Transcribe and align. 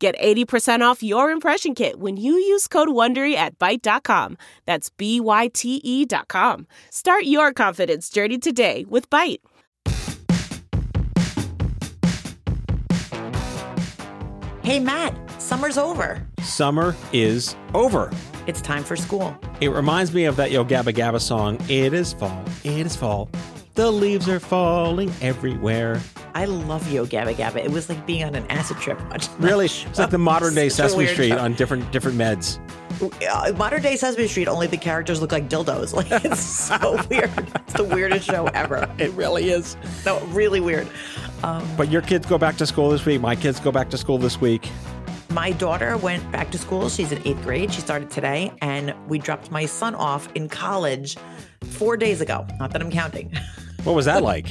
Get 0.00 0.18
80% 0.18 0.80
off 0.80 1.02
your 1.02 1.30
impression 1.30 1.74
kit 1.74 2.00
when 2.00 2.16
you 2.16 2.32
use 2.32 2.66
code 2.66 2.88
WONDERY 2.88 3.34
at 3.34 3.58
Byte.com. 3.58 4.38
That's 4.64 4.88
B-Y-T-E 4.88 6.06
dot 6.06 6.28
com. 6.28 6.66
Start 6.90 7.24
your 7.24 7.52
confidence 7.52 8.08
journey 8.08 8.38
today 8.38 8.86
with 8.88 9.10
Byte. 9.10 9.40
Hey, 14.62 14.80
Matt, 14.80 15.14
summer's 15.38 15.76
over. 15.76 16.26
Summer 16.42 16.96
is 17.12 17.54
over. 17.74 18.10
It's 18.46 18.62
time 18.62 18.84
for 18.84 18.96
school. 18.96 19.36
It 19.60 19.68
reminds 19.68 20.14
me 20.14 20.24
of 20.24 20.36
that 20.36 20.50
Yo 20.50 20.64
Gabba 20.64 20.94
Gabba 20.94 21.20
song. 21.20 21.58
It 21.68 21.92
is 21.92 22.14
fall. 22.14 22.42
It 22.64 22.86
is 22.86 22.96
fall. 22.96 23.28
The 23.74 23.90
leaves 23.90 24.28
are 24.28 24.40
falling 24.40 25.12
everywhere. 25.20 26.00
I 26.34 26.44
love 26.44 26.90
Yo 26.90 27.06
Gabba 27.06 27.34
Gabba. 27.34 27.64
It 27.64 27.70
was 27.70 27.88
like 27.88 28.04
being 28.04 28.24
on 28.24 28.34
an 28.34 28.44
acid 28.48 28.78
trip. 28.78 29.00
watching 29.10 29.32
Really, 29.38 29.66
it's 29.66 29.98
like 29.98 30.10
the 30.10 30.18
modern 30.32 30.54
day 30.54 30.68
Sesame 30.68 31.06
Street 31.06 31.32
on 31.32 31.54
different 31.54 31.90
different 31.92 32.18
meds. 32.18 32.58
Uh, 33.30 33.52
modern 33.56 33.80
day 33.80 33.94
Sesame 33.94 34.26
Street. 34.26 34.48
Only 34.48 34.66
the 34.66 34.76
characters 34.76 35.20
look 35.20 35.30
like 35.32 35.48
dildos. 35.48 35.94
Like 36.00 36.24
it's 36.24 36.40
so 36.40 37.00
weird. 37.08 37.30
It's 37.54 37.74
the 37.74 37.84
weirdest 37.84 38.26
show 38.26 38.46
ever. 38.48 38.92
It 38.98 39.12
really 39.12 39.50
is. 39.50 39.76
No, 40.04 40.18
really 40.26 40.60
weird. 40.60 40.88
But 41.42 41.90
your 41.90 42.02
kids 42.02 42.26
go 42.26 42.38
back 42.38 42.56
to 42.56 42.66
school 42.66 42.90
this 42.90 43.06
week. 43.06 43.20
My 43.20 43.36
kids 43.36 43.60
go 43.60 43.70
back 43.70 43.88
to 43.90 43.98
school 43.98 44.18
this 44.18 44.40
week. 44.40 44.68
My 45.30 45.52
daughter 45.52 45.96
went 45.96 46.28
back 46.32 46.50
to 46.50 46.58
school. 46.58 46.88
She's 46.88 47.12
in 47.12 47.24
eighth 47.26 47.42
grade. 47.44 47.72
She 47.72 47.80
started 47.80 48.10
today, 48.10 48.52
and 48.62 48.94
we 49.08 49.18
dropped 49.18 49.52
my 49.52 49.64
son 49.64 49.94
off 49.94 50.28
in 50.34 50.48
college 50.48 51.16
four 51.64 51.96
days 51.96 52.20
ago. 52.20 52.46
Not 52.58 52.72
that 52.72 52.80
I'm 52.82 52.90
counting. 52.90 53.32
What 53.84 53.94
was 53.94 54.04
that 54.04 54.22
like? 54.22 54.46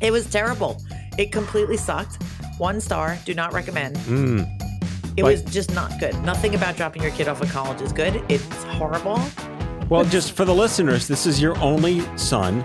It 0.00 0.10
was 0.10 0.28
terrible. 0.28 0.82
It 1.16 1.30
completely 1.30 1.76
sucked. 1.76 2.20
One 2.58 2.80
star. 2.80 3.16
Do 3.24 3.32
not 3.32 3.52
recommend. 3.52 3.96
Hmm. 3.98 4.40
it 4.40 5.22
But- 5.22 5.24
was 5.26 5.42
just 5.44 5.72
not 5.72 5.92
good. 6.00 6.12
Nothing 6.24 6.56
about 6.56 6.74
dropping 6.76 7.02
your 7.02 7.12
kid 7.12 7.28
off 7.28 7.40
at 7.40 7.50
college 7.50 7.80
is 7.80 7.92
good. 7.92 8.20
It's 8.28 8.64
horrible. 8.64 9.20
Well, 9.88 10.04
just 10.06 10.32
for 10.32 10.44
the 10.44 10.52
listeners, 10.52 11.06
this 11.06 11.24
is 11.24 11.40
your 11.40 11.56
only 11.60 12.00
son 12.18 12.64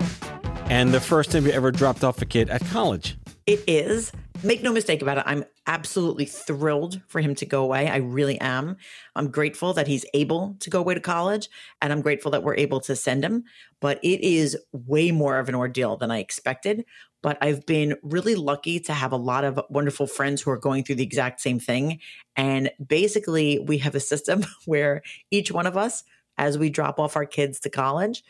and 0.68 0.92
the 0.92 0.98
first 1.00 1.30
time 1.30 1.46
you 1.46 1.52
ever 1.52 1.70
dropped 1.70 2.02
off 2.02 2.20
a 2.20 2.26
kid 2.26 2.50
at 2.50 2.64
college. 2.66 3.16
It 3.50 3.64
is. 3.66 4.12
Make 4.44 4.62
no 4.62 4.72
mistake 4.72 5.02
about 5.02 5.18
it. 5.18 5.24
I'm 5.26 5.44
absolutely 5.66 6.24
thrilled 6.24 7.00
for 7.08 7.20
him 7.20 7.34
to 7.34 7.44
go 7.44 7.64
away. 7.64 7.88
I 7.88 7.96
really 7.96 8.40
am. 8.40 8.76
I'm 9.16 9.28
grateful 9.28 9.72
that 9.72 9.88
he's 9.88 10.06
able 10.14 10.54
to 10.60 10.70
go 10.70 10.78
away 10.78 10.94
to 10.94 11.00
college, 11.00 11.48
and 11.82 11.92
I'm 11.92 12.00
grateful 12.00 12.30
that 12.30 12.44
we're 12.44 12.54
able 12.54 12.78
to 12.82 12.94
send 12.94 13.24
him. 13.24 13.42
But 13.80 13.98
it 14.04 14.20
is 14.20 14.56
way 14.70 15.10
more 15.10 15.40
of 15.40 15.48
an 15.48 15.56
ordeal 15.56 15.96
than 15.96 16.12
I 16.12 16.20
expected. 16.20 16.84
But 17.22 17.38
I've 17.40 17.66
been 17.66 17.96
really 18.04 18.36
lucky 18.36 18.78
to 18.78 18.92
have 18.92 19.10
a 19.10 19.16
lot 19.16 19.42
of 19.42 19.58
wonderful 19.68 20.06
friends 20.06 20.40
who 20.40 20.52
are 20.52 20.56
going 20.56 20.84
through 20.84 20.94
the 20.94 21.02
exact 21.02 21.40
same 21.40 21.58
thing. 21.58 21.98
And 22.36 22.70
basically, 22.86 23.58
we 23.58 23.78
have 23.78 23.96
a 23.96 24.00
system 24.00 24.46
where 24.64 25.02
each 25.32 25.50
one 25.50 25.66
of 25.66 25.76
us, 25.76 26.04
as 26.38 26.56
we 26.56 26.70
drop 26.70 27.00
off 27.00 27.16
our 27.16 27.26
kids 27.26 27.58
to 27.60 27.68
college, 27.68 28.22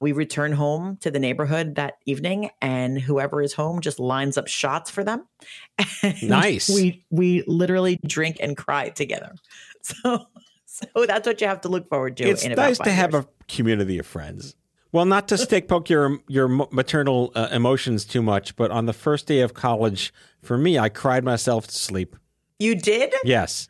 we 0.00 0.12
return 0.12 0.52
home 0.52 0.96
to 1.00 1.10
the 1.10 1.18
neighborhood 1.18 1.74
that 1.74 1.94
evening 2.06 2.50
and 2.62 3.00
whoever 3.00 3.42
is 3.42 3.52
home 3.52 3.80
just 3.80 3.98
lines 3.98 4.36
up 4.38 4.46
shots 4.48 4.90
for 4.90 5.02
them 5.04 5.26
Nice. 6.22 6.68
we 6.68 7.04
we 7.10 7.42
literally 7.46 7.98
drink 8.06 8.36
and 8.40 8.56
cry 8.56 8.88
together 8.90 9.34
so 9.82 10.26
so 10.66 10.86
that's 11.06 11.26
what 11.26 11.40
you 11.40 11.46
have 11.48 11.60
to 11.62 11.68
look 11.68 11.88
forward 11.88 12.16
to 12.18 12.24
it's 12.28 12.46
nice 12.46 12.78
to 12.78 12.84
five 12.84 12.92
have 12.92 13.14
a 13.14 13.26
community 13.48 13.98
of 13.98 14.06
friends. 14.06 14.54
Well, 14.92 15.04
not 15.04 15.28
to 15.28 15.36
stick 15.38 15.66
poke 15.68 15.90
your 15.90 16.18
your 16.28 16.48
maternal 16.48 17.32
uh, 17.34 17.48
emotions 17.50 18.04
too 18.06 18.22
much, 18.22 18.54
but 18.56 18.70
on 18.70 18.86
the 18.86 18.92
first 18.94 19.26
day 19.26 19.40
of 19.40 19.52
college, 19.52 20.14
for 20.42 20.56
me, 20.56 20.78
I 20.78 20.88
cried 20.88 21.24
myself 21.24 21.66
to 21.66 21.74
sleep. 21.74 22.16
you 22.58 22.74
did 22.74 23.12
Yes. 23.24 23.68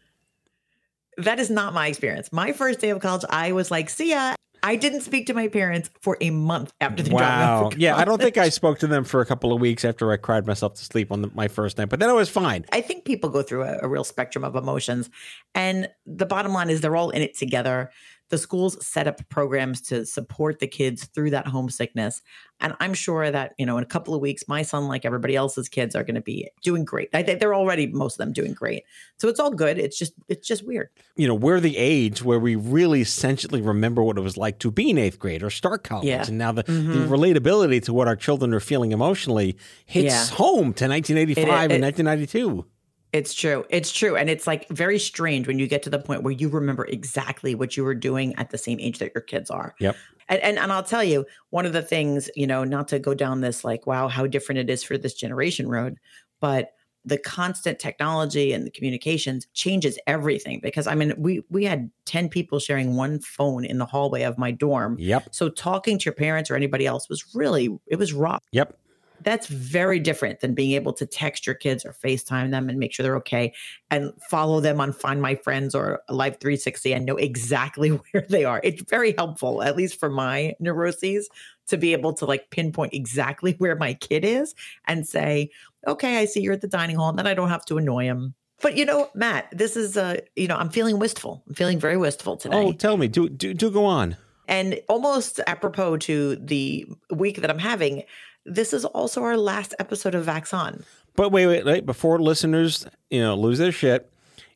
that 1.17 1.39
is 1.41 1.51
not 1.51 1.75
my 1.75 1.87
experience 1.89 2.33
my 2.33 2.53
first 2.53 2.79
day 2.81 2.91
of 2.91 3.01
college 3.01 3.25
i 3.31 3.51
was 3.53 3.71
like 3.71 3.91
see 3.91 4.11
ya 4.11 4.35
i 4.63 4.77
didn't 4.77 5.03
speak 5.03 5.27
to 5.27 5.35
my 5.35 5.49
parents 5.49 5.91
for 6.01 6.17
a 6.21 6.31
month 6.31 6.73
after 6.81 7.03
they 7.03 7.11
dropped 7.11 7.23
Wow. 7.23 7.71
Yeah, 7.77 7.97
I 7.97 8.05
don't 8.05 8.21
think 8.21 8.37
I 8.39 8.49
spoke 8.61 8.79
to 8.81 8.87
them 8.87 9.05
for 9.05 9.21
a 9.21 9.27
couple 9.27 9.53
of 9.53 9.61
weeks 9.61 9.85
after 9.85 10.11
I 10.13 10.17
cried 10.17 10.47
myself 10.47 10.75
to 10.75 10.85
sleep 10.85 11.13
on 11.13 11.23
the, 11.23 11.31
my 11.35 11.49
first 11.49 11.79
night, 11.79 11.89
but 11.89 12.01
then 12.01 12.09
I 12.09 12.13
was 12.13 12.29
fine. 12.29 12.65
I 12.73 12.81
think 12.81 13.05
people 13.05 13.31
go 13.31 13.43
through 13.43 13.63
a, 13.65 13.79
a 13.83 13.89
real 13.89 14.05
spectrum 14.05 14.45
of 14.45 14.57
emotions. 14.57 15.11
And 15.55 15.89
the 16.07 16.27
bottom 16.27 16.53
line 16.53 16.71
is 16.71 16.81
they're 16.81 16.97
all 16.97 17.11
in 17.11 17.23
it 17.23 17.37
together. 17.37 17.91
The 18.31 18.39
schools 18.39 18.85
set 18.87 19.07
up 19.09 19.27
programs 19.31 19.81
to 19.83 20.05
support 20.05 20.59
the 20.59 20.67
kids 20.67 21.07
through 21.07 21.31
that 21.31 21.47
homesickness. 21.47 22.21
And 22.61 22.75
I'm 22.81 22.93
sure 22.93 23.31
that, 23.31 23.55
you 23.57 23.65
know, 23.65 23.79
in 23.79 23.85
a 23.85 23.87
couple 23.87 24.15
of 24.15 24.21
weeks, 24.21 24.45
my 24.49 24.63
son, 24.63 24.89
like 24.89 25.05
everybody 25.05 25.37
else's 25.37 25.69
kids, 25.69 25.95
are 25.95 26.03
going 26.03 26.17
to 26.17 26.21
be 26.21 26.51
doing 26.63 26.85
great. 26.85 27.09
I 27.15 27.23
think 27.23 27.39
they're 27.41 27.55
already, 27.55 27.87
most 27.87 28.15
of 28.15 28.19
them, 28.19 28.33
doing 28.33 28.53
great. 28.53 28.83
So 29.19 29.29
it's 29.29 29.39
all 29.41 29.51
good. 29.53 29.79
It's 29.79 29.97
just, 29.99 30.13
it's 30.29 30.47
just 30.47 30.67
weird. 30.67 30.89
You 31.17 31.29
know, 31.29 31.35
we're 31.37 31.61
the 31.61 31.77
age 31.77 32.23
where 32.23 32.39
we 32.41 32.57
really 32.57 33.01
essentially 33.01 33.63
remember 33.63 34.03
what 34.03 34.19
it 34.19 34.23
was 34.23 34.37
like 34.37 34.59
to 34.59 34.71
be 34.73 34.91
in 34.91 34.99
eighth 34.99 35.19
grade 35.19 35.43
or 35.43 35.51
start 35.51 35.85
college. 35.85 36.07
Yeah. 36.09 36.25
And 36.27 36.37
now 36.37 36.53
the, 36.53 36.65
Mhm. 36.65 37.09
the 37.09 37.17
relatability 37.17 37.83
to 37.85 37.95
what 37.95 38.09
our 38.09 38.17
children 38.17 38.53
are 38.53 38.61
feeling 38.61 38.93
emotionally 38.93 39.57
hits 39.87 40.07
Yeah. 40.07 40.27
home 40.37 40.75
to 40.75 40.87
1985 40.89 41.71
It- 41.71 41.75
and 41.77 41.85
it- 41.85 41.87
1992. 41.87 42.67
It's 43.13 43.33
true. 43.33 43.65
It's 43.71 43.93
true. 43.93 44.17
And 44.17 44.29
it's 44.29 44.47
like 44.47 44.69
very 44.69 44.99
strange 44.99 45.47
when 45.47 45.59
you 45.59 45.67
get 45.67 45.83
to 45.85 45.91
the 45.91 45.99
point 45.99 46.23
where 46.23 46.33
you 46.33 46.49
remember 46.49 46.85
exactly 46.87 47.55
what 47.55 47.77
you 47.77 47.85
were 47.85 47.95
doing 47.95 48.35
at 48.37 48.51
the 48.51 48.59
same 48.59 48.79
age 48.81 48.99
that 48.99 49.13
your 49.15 49.23
kids 49.23 49.51
are. 49.51 49.75
Yep. 49.81 49.97
And, 50.29 50.43
and 50.43 50.59
and 50.59 50.73
I'll 50.73 50.83
tell 50.83 51.05
you, 51.05 51.25
one 51.51 51.65
of 51.65 51.73
the 51.73 51.83
things, 51.83 52.29
you 52.37 52.47
know, 52.47 52.65
not 52.65 52.89
to 52.89 52.99
go 52.99 53.15
down 53.15 53.41
this 53.41 53.65
like, 53.65 53.87
wow, 53.87 54.09
how 54.09 54.27
different 54.27 54.59
it 54.59 54.69
is 54.69 54.83
for 54.83 54.99
this 54.99 55.15
generation 55.15 55.69
road, 55.69 55.99
but 56.41 56.75
the 57.05 57.17
constant 57.17 57.79
technology 57.79 58.53
and 58.53 58.67
the 58.67 58.71
communications 58.71 59.47
changes 59.55 59.99
everything. 60.07 60.61
Because 60.63 60.87
I 60.87 60.95
mean, 60.95 61.15
we 61.17 61.43
we 61.49 61.65
had 61.65 61.91
10 62.05 62.29
people 62.29 62.59
sharing 62.59 62.97
one 62.97 63.21
phone 63.21 63.65
in 63.65 63.79
the 63.79 63.87
hallway 63.87 64.23
of 64.23 64.37
my 64.37 64.51
dorm. 64.51 64.97
Yep. 64.99 65.29
So 65.31 65.49
talking 65.49 65.99
to 65.99 66.05
your 66.05 66.15
parents 66.15 66.51
or 66.51 66.57
anybody 66.57 66.87
else 66.87 67.09
was 67.09 67.25
really 67.35 67.71
it 67.87 67.97
was 67.97 68.13
rough 68.13 68.43
Yep. 68.53 68.79
That's 69.23 69.47
very 69.47 70.01
different 70.01 70.41
than 70.41 70.55
being 70.55 70.73
able 70.73 70.93
to 70.95 71.07
text 71.07 71.47
your 71.47 71.55
kids 71.55 71.85
or 71.85 71.93
FaceTime 71.93 72.51
them 72.51 72.69
and 72.69 72.79
make 72.79 72.93
sure 72.93 73.03
they're 73.03 73.17
okay 73.17 73.53
and 73.91 74.13
follow 74.31 74.61
them 74.61 74.81
on 74.81 74.93
Find 74.93 75.21
My 75.21 75.35
Friends 75.35 75.75
or 75.75 76.03
Life360 76.11 76.95
and 76.95 77.07
know 77.07 77.17
exactly 77.17 77.89
where 78.13 78.27
they 78.29 78.45
are. 78.45 78.61
It's 78.65 78.83
very 78.83 79.15
helpful, 79.17 79.63
at 79.63 79.77
least 79.77 79.99
for 79.99 80.11
my 80.11 80.55
neuroses, 80.61 81.29
to 81.69 81.77
be 81.77 81.93
able 81.93 82.13
to 82.15 82.25
like 82.25 82.51
pinpoint 82.51 82.95
exactly 82.95 83.55
where 83.59 83.77
my 83.77 83.95
kid 83.95 84.25
is 84.25 84.55
and 84.87 85.07
say, 85.07 85.51
okay, 85.87 86.19
I 86.19 86.25
see 86.25 86.41
you're 86.41 86.55
at 86.55 86.61
the 86.61 86.69
dining 86.69 86.97
hall, 86.97 87.11
and 87.11 87.19
then 87.19 87.27
I 87.27 87.35
don't 87.35 87.51
have 87.51 87.65
to 87.67 87.79
annoy 87.79 88.05
him. 88.05 88.35
But 88.61 88.77
you 88.77 88.85
know, 88.85 89.09
Matt, 89.15 89.49
this 89.53 89.77
is 89.77 89.97
uh, 89.97 90.21
you 90.35 90.49
know, 90.49 90.57
I'm 90.57 90.71
feeling 90.71 90.99
wistful. 90.99 91.43
I'm 91.47 91.55
feeling 91.55 91.79
very 91.79 91.97
wistful 91.97 92.37
today. 92.37 92.57
Oh, 92.57 92.73
tell 92.73 92.97
me, 92.97 93.09
do, 93.09 93.29
do, 93.29 93.55
do 93.55 93.71
go 93.71 93.85
on. 93.85 94.17
And 94.49 94.81
almost 94.89 95.41
apropos 95.47 95.99
to 95.99 96.37
the 96.37 96.87
week 97.11 97.43
that 97.43 97.51
I'm 97.51 97.59
having, 97.59 98.05
this 98.49 98.73
is 98.73 98.85
also 98.85 99.23
our 99.23 99.37
last 99.37 99.75
episode 99.79 100.15
of 100.15 100.27
Vax 100.27 100.53
On. 100.53 100.85
But 101.17 101.31
wait, 101.31 101.47
wait, 101.47 101.65
wait. 101.65 101.87
Before 101.87 102.21
listeners, 102.21 102.87
you 103.11 103.21
know, 103.21 103.35
lose 103.35 103.59
their 103.59 103.73
shit, 103.73 104.11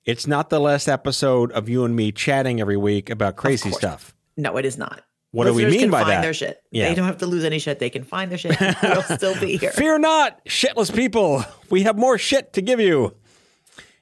it's 0.04 0.26
not 0.26 0.50
the 0.50 0.60
last 0.60 0.88
episode 0.88 1.52
of 1.52 1.68
you 1.68 1.84
and 1.84 1.94
me 1.94 2.12
chatting 2.12 2.60
every 2.60 2.76
week 2.76 3.10
about 3.10 3.36
crazy 3.36 3.70
stuff. 3.70 4.14
No, 4.36 4.56
it 4.56 4.64
is 4.64 4.78
not. 4.78 5.02
What 5.32 5.46
do 5.46 5.54
we 5.54 5.64
mean 5.64 5.80
can 5.80 5.90
by 5.90 6.00
find 6.00 6.10
that? 6.10 6.22
Their 6.22 6.34
shit. 6.34 6.62
Yeah. 6.70 6.88
They 6.88 6.94
don't 6.94 7.06
have 7.06 7.18
to 7.18 7.26
lose 7.26 7.44
any 7.44 7.58
shit. 7.58 7.78
They 7.78 7.88
can 7.88 8.04
find 8.04 8.30
their 8.30 8.38
shit. 8.38 8.54
we'll 8.82 9.02
still 9.02 9.38
be 9.40 9.56
here. 9.56 9.70
Fear 9.70 9.98
not, 9.98 10.44
shitless 10.44 10.94
people. 10.94 11.44
We 11.70 11.84
have 11.84 11.96
more 11.96 12.18
shit 12.18 12.52
to 12.52 12.62
give 12.62 12.80
you. 12.80 13.16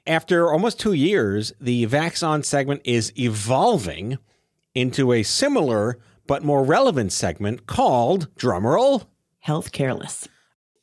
After 0.05 0.51
almost 0.51 0.79
two 0.79 0.93
years, 0.93 1.53
the 1.61 1.87
Vaxon 1.87 2.43
segment 2.43 2.81
is 2.83 3.13
evolving 3.17 4.17
into 4.75 5.13
a 5.13 5.23
similar 5.23 5.99
but 6.27 6.43
more 6.43 6.63
relevant 6.63 7.13
segment 7.13 7.65
called 7.65 8.33
drumroll. 8.35 9.05
Health 9.41 9.71
careless. 9.71 10.27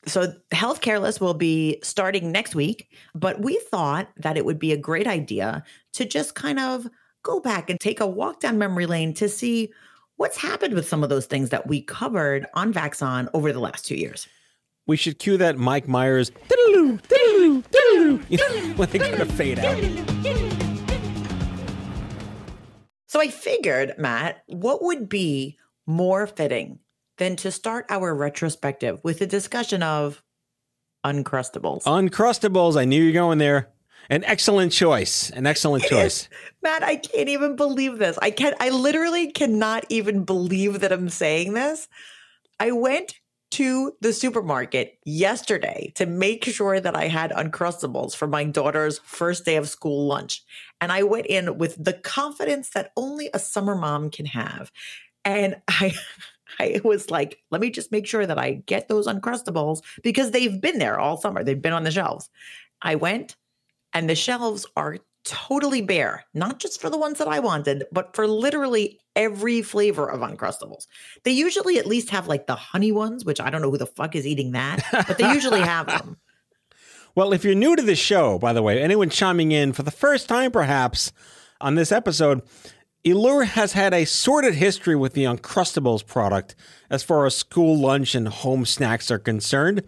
So, 0.06 0.32
Health 0.52 0.80
Careless 0.80 1.20
will 1.20 1.34
be 1.34 1.78
starting 1.82 2.32
next 2.32 2.54
week, 2.54 2.88
but 3.14 3.40
we 3.40 3.60
thought 3.70 4.08
that 4.16 4.36
it 4.36 4.44
would 4.44 4.58
be 4.58 4.72
a 4.72 4.76
great 4.76 5.06
idea 5.06 5.64
to 5.94 6.04
just 6.04 6.34
kind 6.34 6.58
of 6.58 6.88
go 7.22 7.40
back 7.40 7.68
and 7.68 7.78
take 7.78 8.00
a 8.00 8.06
walk 8.06 8.40
down 8.40 8.58
memory 8.58 8.86
lane 8.86 9.12
to 9.14 9.28
see 9.28 9.72
what's 10.16 10.36
happened 10.36 10.74
with 10.74 10.88
some 10.88 11.02
of 11.02 11.08
those 11.08 11.26
things 11.26 11.50
that 11.50 11.66
we 11.66 11.82
covered 11.82 12.46
on 12.54 12.72
Vaxon 12.72 13.28
over 13.34 13.52
the 13.52 13.60
last 13.60 13.86
two 13.86 13.96
years. 13.96 14.26
We 14.86 14.96
should 14.96 15.18
cue 15.18 15.36
that 15.36 15.58
Mike 15.58 15.86
Myers 15.86 16.30
diddle-oo, 16.48 16.98
diddle-oo, 17.08 17.62
diddle-oo, 17.70 18.22
you 18.28 18.38
know, 18.38 18.74
when 18.74 18.90
they 18.90 18.98
kind 18.98 19.20
of 19.20 19.30
fade 19.30 19.58
out. 19.58 19.76
So 23.06 23.18
So 23.18 23.20
I 23.20 23.28
figured, 23.28 23.94
Matt, 23.98 24.42
what 24.46 24.82
would 24.82 25.08
be 25.08 25.58
more 25.86 26.26
fitting 26.26 26.78
than 27.18 27.36
to 27.36 27.50
start 27.50 27.86
our 27.90 28.14
retrospective 28.14 29.00
with 29.04 29.20
a 29.20 29.26
discussion 29.26 29.82
of 29.82 30.22
Uncrustables? 31.04 31.82
Uncrustables. 31.84 32.76
I 32.80 32.84
knew 32.84 33.02
you 33.02 33.10
were 33.10 33.12
going 33.12 33.38
there. 33.38 33.70
An 34.10 34.24
excellent 34.24 34.72
choice. 34.72 35.30
An 35.30 35.46
excellent 35.46 35.84
choice. 35.84 36.28
Matt, 36.62 36.82
I 36.82 36.96
can't 36.96 37.28
even 37.28 37.56
believe 37.56 37.98
this. 37.98 38.18
I 38.22 38.30
can't, 38.30 38.56
I 38.58 38.70
literally 38.70 39.30
cannot 39.30 39.84
even 39.90 40.24
believe 40.24 40.80
that 40.80 40.92
I'm 40.92 41.10
saying 41.10 41.52
this. 41.52 41.88
I 42.58 42.70
went 42.72 43.14
to 43.50 43.92
the 44.00 44.12
supermarket 44.12 44.98
yesterday 45.04 45.92
to 45.94 46.06
make 46.06 46.44
sure 46.44 46.80
that 46.80 46.96
I 46.96 47.08
had 47.08 47.30
Uncrustables 47.30 48.14
for 48.14 48.26
my 48.26 48.44
daughter's 48.44 48.98
first 49.04 49.44
day 49.44 49.56
of 49.56 49.68
school 49.68 50.06
lunch. 50.06 50.42
And 50.80 50.92
I 50.92 51.02
went 51.02 51.26
in 51.26 51.58
with 51.58 51.82
the 51.82 51.94
confidence 51.94 52.70
that 52.70 52.92
only 52.96 53.30
a 53.32 53.38
summer 53.38 53.74
mom 53.74 54.10
can 54.10 54.26
have. 54.26 54.70
And 55.24 55.56
I, 55.66 55.94
I 56.58 56.80
was 56.84 57.10
like, 57.10 57.42
let 57.50 57.60
me 57.60 57.70
just 57.70 57.92
make 57.92 58.06
sure 58.06 58.26
that 58.26 58.38
I 58.38 58.62
get 58.66 58.88
those 58.88 59.06
Uncrustables 59.06 59.82
because 60.02 60.30
they've 60.30 60.60
been 60.60 60.78
there 60.78 60.98
all 60.98 61.16
summer. 61.16 61.44
They've 61.44 61.60
been 61.60 61.72
on 61.72 61.84
the 61.84 61.90
shelves. 61.90 62.30
I 62.82 62.94
went 62.94 63.36
and 63.92 64.08
the 64.08 64.14
shelves 64.14 64.66
are 64.76 64.98
totally 65.24 65.82
bare, 65.82 66.24
not 66.34 66.58
just 66.58 66.80
for 66.80 66.88
the 66.88 66.98
ones 66.98 67.18
that 67.18 67.28
I 67.28 67.40
wanted, 67.40 67.84
but 67.92 68.14
for 68.16 68.26
literally 68.26 68.98
every 69.14 69.62
flavor 69.62 70.08
of 70.08 70.20
Uncrustables. 70.20 70.86
They 71.24 71.32
usually 71.32 71.78
at 71.78 71.86
least 71.86 72.10
have 72.10 72.28
like 72.28 72.46
the 72.46 72.54
honey 72.54 72.92
ones, 72.92 73.24
which 73.24 73.40
I 73.40 73.50
don't 73.50 73.60
know 73.60 73.70
who 73.70 73.78
the 73.78 73.86
fuck 73.86 74.16
is 74.16 74.26
eating 74.26 74.52
that, 74.52 74.82
but 75.06 75.18
they 75.18 75.30
usually 75.32 75.60
have 75.60 75.86
them. 75.98 76.16
Well, 77.14 77.32
if 77.32 77.44
you're 77.44 77.54
new 77.54 77.76
to 77.76 77.82
the 77.82 77.96
show, 77.96 78.38
by 78.38 78.52
the 78.52 78.62
way, 78.62 78.80
anyone 78.80 79.10
chiming 79.10 79.52
in 79.52 79.72
for 79.72 79.82
the 79.82 79.90
first 79.90 80.28
time 80.28 80.50
perhaps 80.50 81.12
on 81.60 81.74
this 81.74 81.90
episode, 81.90 82.42
Laura 83.04 83.46
has 83.46 83.72
had 83.72 83.94
a 83.94 84.04
sordid 84.04 84.54
history 84.54 84.96
with 84.96 85.14
the 85.14 85.24
Uncrustables 85.24 86.04
product 86.04 86.54
as 86.90 87.02
far 87.02 87.26
as 87.26 87.36
school 87.36 87.78
lunch 87.78 88.14
and 88.14 88.28
home 88.28 88.66
snacks 88.66 89.10
are 89.10 89.18
concerned 89.18 89.82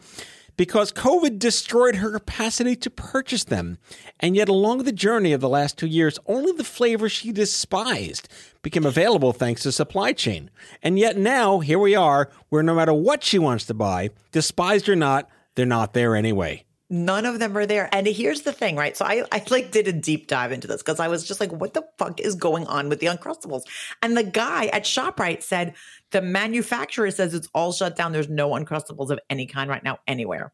because 0.56 0.92
COVID 0.92 1.38
destroyed 1.38 1.96
her 1.96 2.12
capacity 2.12 2.76
to 2.76 2.90
purchase 2.90 3.44
them. 3.44 3.78
And 4.20 4.36
yet, 4.36 4.48
along 4.48 4.84
the 4.84 4.92
journey 4.92 5.32
of 5.32 5.40
the 5.40 5.48
last 5.48 5.78
two 5.78 5.86
years, 5.86 6.18
only 6.26 6.52
the 6.52 6.64
flavors 6.64 7.12
she 7.12 7.32
despised 7.32 8.28
became 8.62 8.84
available 8.84 9.32
thanks 9.32 9.62
to 9.62 9.72
supply 9.72 10.12
chain. 10.12 10.50
And 10.82 10.98
yet, 10.98 11.16
now, 11.16 11.60
here 11.60 11.78
we 11.78 11.94
are, 11.94 12.30
where 12.50 12.62
no 12.62 12.74
matter 12.74 12.92
what 12.92 13.24
she 13.24 13.38
wants 13.38 13.64
to 13.66 13.74
buy, 13.74 14.10
despised 14.32 14.88
or 14.88 14.96
not, 14.96 15.28
they're 15.54 15.66
not 15.66 15.94
there 15.94 16.14
anyway. 16.14 16.64
None 16.92 17.24
of 17.24 17.38
them 17.38 17.56
are 17.56 17.66
there. 17.66 17.88
And 17.92 18.04
here's 18.04 18.42
the 18.42 18.52
thing, 18.52 18.74
right? 18.74 18.96
So 18.96 19.04
I, 19.04 19.24
I 19.30 19.44
like 19.48 19.70
did 19.70 19.86
a 19.86 19.92
deep 19.92 20.26
dive 20.26 20.50
into 20.50 20.66
this 20.66 20.82
because 20.82 20.98
I 20.98 21.06
was 21.06 21.26
just 21.26 21.38
like, 21.38 21.52
what 21.52 21.72
the 21.72 21.86
fuck 21.98 22.18
is 22.20 22.34
going 22.34 22.66
on 22.66 22.88
with 22.88 22.98
the 22.98 23.06
Uncrustables? 23.06 23.62
And 24.02 24.16
the 24.16 24.24
guy 24.24 24.66
at 24.66 24.82
ShopRite 24.82 25.44
said 25.44 25.74
the 26.10 26.20
manufacturer 26.20 27.12
says 27.12 27.32
it's 27.32 27.48
all 27.54 27.72
shut 27.72 27.94
down. 27.94 28.10
There's 28.10 28.28
no 28.28 28.50
Uncrustables 28.50 29.10
of 29.10 29.20
any 29.30 29.46
kind 29.46 29.70
right 29.70 29.84
now 29.84 30.00
anywhere. 30.08 30.52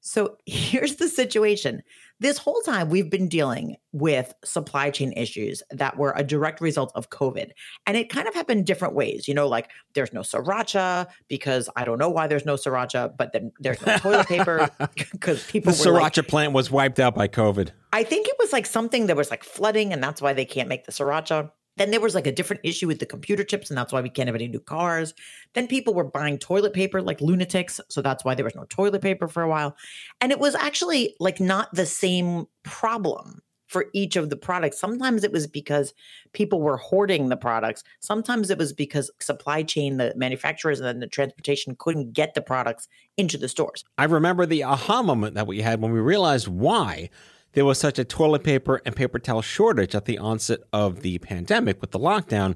So 0.00 0.36
here's 0.46 0.96
the 0.96 1.08
situation. 1.08 1.82
This 2.18 2.38
whole 2.38 2.60
time 2.62 2.88
we've 2.88 3.10
been 3.10 3.28
dealing 3.28 3.76
with 3.92 4.32
supply 4.44 4.90
chain 4.90 5.12
issues 5.12 5.62
that 5.70 5.98
were 5.98 6.14
a 6.16 6.22
direct 6.22 6.60
result 6.62 6.90
of 6.94 7.10
COVID. 7.10 7.50
And 7.86 7.96
it 7.96 8.08
kind 8.08 8.26
of 8.26 8.34
happened 8.34 8.64
different 8.64 8.94
ways. 8.94 9.28
You 9.28 9.34
know, 9.34 9.46
like 9.46 9.70
there's 9.94 10.12
no 10.12 10.20
sriracha 10.20 11.08
because 11.28 11.68
I 11.76 11.84
don't 11.84 11.98
know 11.98 12.08
why 12.08 12.26
there's 12.26 12.46
no 12.46 12.54
sriracha, 12.54 13.16
but 13.16 13.32
then 13.32 13.52
there's 13.60 13.84
no 13.84 13.98
toilet 13.98 14.26
paper 14.28 14.70
because 15.12 15.44
people 15.46 15.72
The 15.72 15.90
were 15.90 15.98
sriracha 15.98 16.18
like, 16.18 16.28
plant 16.28 16.52
was 16.54 16.70
wiped 16.70 17.00
out 17.00 17.14
by 17.14 17.28
COVID. 17.28 17.70
I 17.92 18.02
think 18.02 18.28
it 18.28 18.36
was 18.38 18.52
like 18.52 18.66
something 18.66 19.06
that 19.06 19.16
was 19.16 19.30
like 19.30 19.44
flooding 19.44 19.92
and 19.92 20.02
that's 20.02 20.22
why 20.22 20.32
they 20.32 20.44
can't 20.46 20.68
make 20.68 20.84
the 20.84 20.92
sriracha. 20.92 21.50
Then 21.76 21.90
there 21.90 22.00
was 22.00 22.14
like 22.14 22.26
a 22.26 22.32
different 22.32 22.62
issue 22.64 22.86
with 22.86 22.98
the 22.98 23.06
computer 23.06 23.44
chips, 23.44 23.70
and 23.70 23.76
that's 23.76 23.92
why 23.92 24.00
we 24.00 24.08
can't 24.08 24.28
have 24.28 24.34
any 24.34 24.48
new 24.48 24.60
cars. 24.60 25.14
Then 25.54 25.66
people 25.66 25.94
were 25.94 26.04
buying 26.04 26.38
toilet 26.38 26.72
paper 26.72 27.02
like 27.02 27.20
lunatics. 27.20 27.80
So 27.88 28.02
that's 28.02 28.24
why 28.24 28.34
there 28.34 28.44
was 28.44 28.54
no 28.54 28.64
toilet 28.68 29.02
paper 29.02 29.28
for 29.28 29.42
a 29.42 29.48
while. 29.48 29.76
And 30.20 30.32
it 30.32 30.38
was 30.38 30.54
actually 30.54 31.14
like 31.20 31.40
not 31.40 31.74
the 31.74 31.86
same 31.86 32.46
problem 32.62 33.42
for 33.66 33.86
each 33.92 34.16
of 34.16 34.30
the 34.30 34.36
products. 34.36 34.78
Sometimes 34.78 35.24
it 35.24 35.32
was 35.32 35.46
because 35.46 35.92
people 36.32 36.60
were 36.60 36.76
hoarding 36.76 37.28
the 37.28 37.36
products. 37.36 37.82
Sometimes 38.00 38.50
it 38.50 38.58
was 38.58 38.72
because 38.72 39.10
supply 39.20 39.62
chain, 39.62 39.96
the 39.96 40.12
manufacturers 40.16 40.80
and 40.80 41.02
the 41.02 41.06
transportation 41.06 41.74
couldn't 41.78 42.12
get 42.12 42.34
the 42.34 42.42
products 42.42 42.88
into 43.16 43.36
the 43.36 43.48
stores. 43.48 43.84
I 43.98 44.04
remember 44.04 44.46
the 44.46 44.62
aha 44.62 45.02
moment 45.02 45.34
that 45.34 45.46
we 45.46 45.60
had 45.62 45.80
when 45.80 45.92
we 45.92 46.00
realized 46.00 46.48
why 46.48 47.10
there 47.56 47.64
was 47.64 47.78
such 47.78 47.98
a 47.98 48.04
toilet 48.04 48.44
paper 48.44 48.82
and 48.84 48.94
paper 48.94 49.18
towel 49.18 49.40
shortage 49.40 49.94
at 49.94 50.04
the 50.04 50.18
onset 50.18 50.60
of 50.74 51.00
the 51.00 51.16
pandemic 51.16 51.80
with 51.80 51.90
the 51.90 51.98
lockdown. 51.98 52.54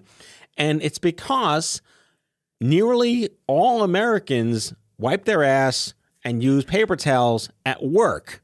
And 0.58 0.82
it's 0.82 0.98
because 0.98 1.80
nearly 2.60 3.30
all 3.46 3.82
Americans 3.82 4.74
wipe 4.98 5.24
their 5.24 5.42
ass 5.42 5.94
and 6.22 6.42
use 6.42 6.66
paper 6.66 6.96
towels 6.96 7.48
at 7.64 7.82
work. 7.82 8.42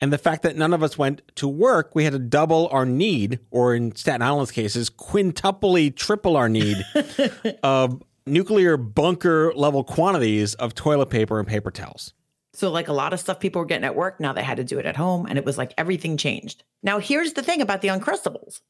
And 0.00 0.12
the 0.12 0.18
fact 0.18 0.42
that 0.44 0.56
none 0.56 0.72
of 0.72 0.84
us 0.84 0.96
went 0.96 1.20
to 1.34 1.48
work, 1.48 1.96
we 1.96 2.04
had 2.04 2.12
to 2.12 2.20
double 2.20 2.68
our 2.70 2.86
need, 2.86 3.40
or 3.50 3.74
in 3.74 3.92
Staten 3.96 4.22
Island's 4.22 4.52
cases, 4.52 4.88
quintuply 4.88 5.96
triple 5.96 6.36
our 6.36 6.48
need 6.48 6.76
of 7.64 8.00
nuclear 8.24 8.76
bunker 8.76 9.52
level 9.56 9.82
quantities 9.82 10.54
of 10.54 10.76
toilet 10.76 11.10
paper 11.10 11.40
and 11.40 11.48
paper 11.48 11.72
towels. 11.72 12.14
So, 12.54 12.70
like 12.70 12.88
a 12.88 12.92
lot 12.92 13.12
of 13.12 13.20
stuff 13.20 13.40
people 13.40 13.60
were 13.60 13.66
getting 13.66 13.84
at 13.84 13.96
work, 13.96 14.20
now 14.20 14.32
they 14.32 14.42
had 14.42 14.58
to 14.58 14.64
do 14.64 14.78
it 14.78 14.86
at 14.86 14.96
home, 14.96 15.26
and 15.26 15.38
it 15.38 15.44
was 15.44 15.56
like 15.56 15.72
everything 15.78 16.16
changed. 16.16 16.64
Now, 16.82 16.98
here's 16.98 17.32
the 17.32 17.42
thing 17.42 17.62
about 17.62 17.80
the 17.80 17.88
Uncrustables 17.88 18.60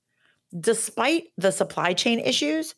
despite 0.58 1.24
the 1.36 1.50
supply 1.50 1.94
chain 1.94 2.20
issues, 2.20 2.74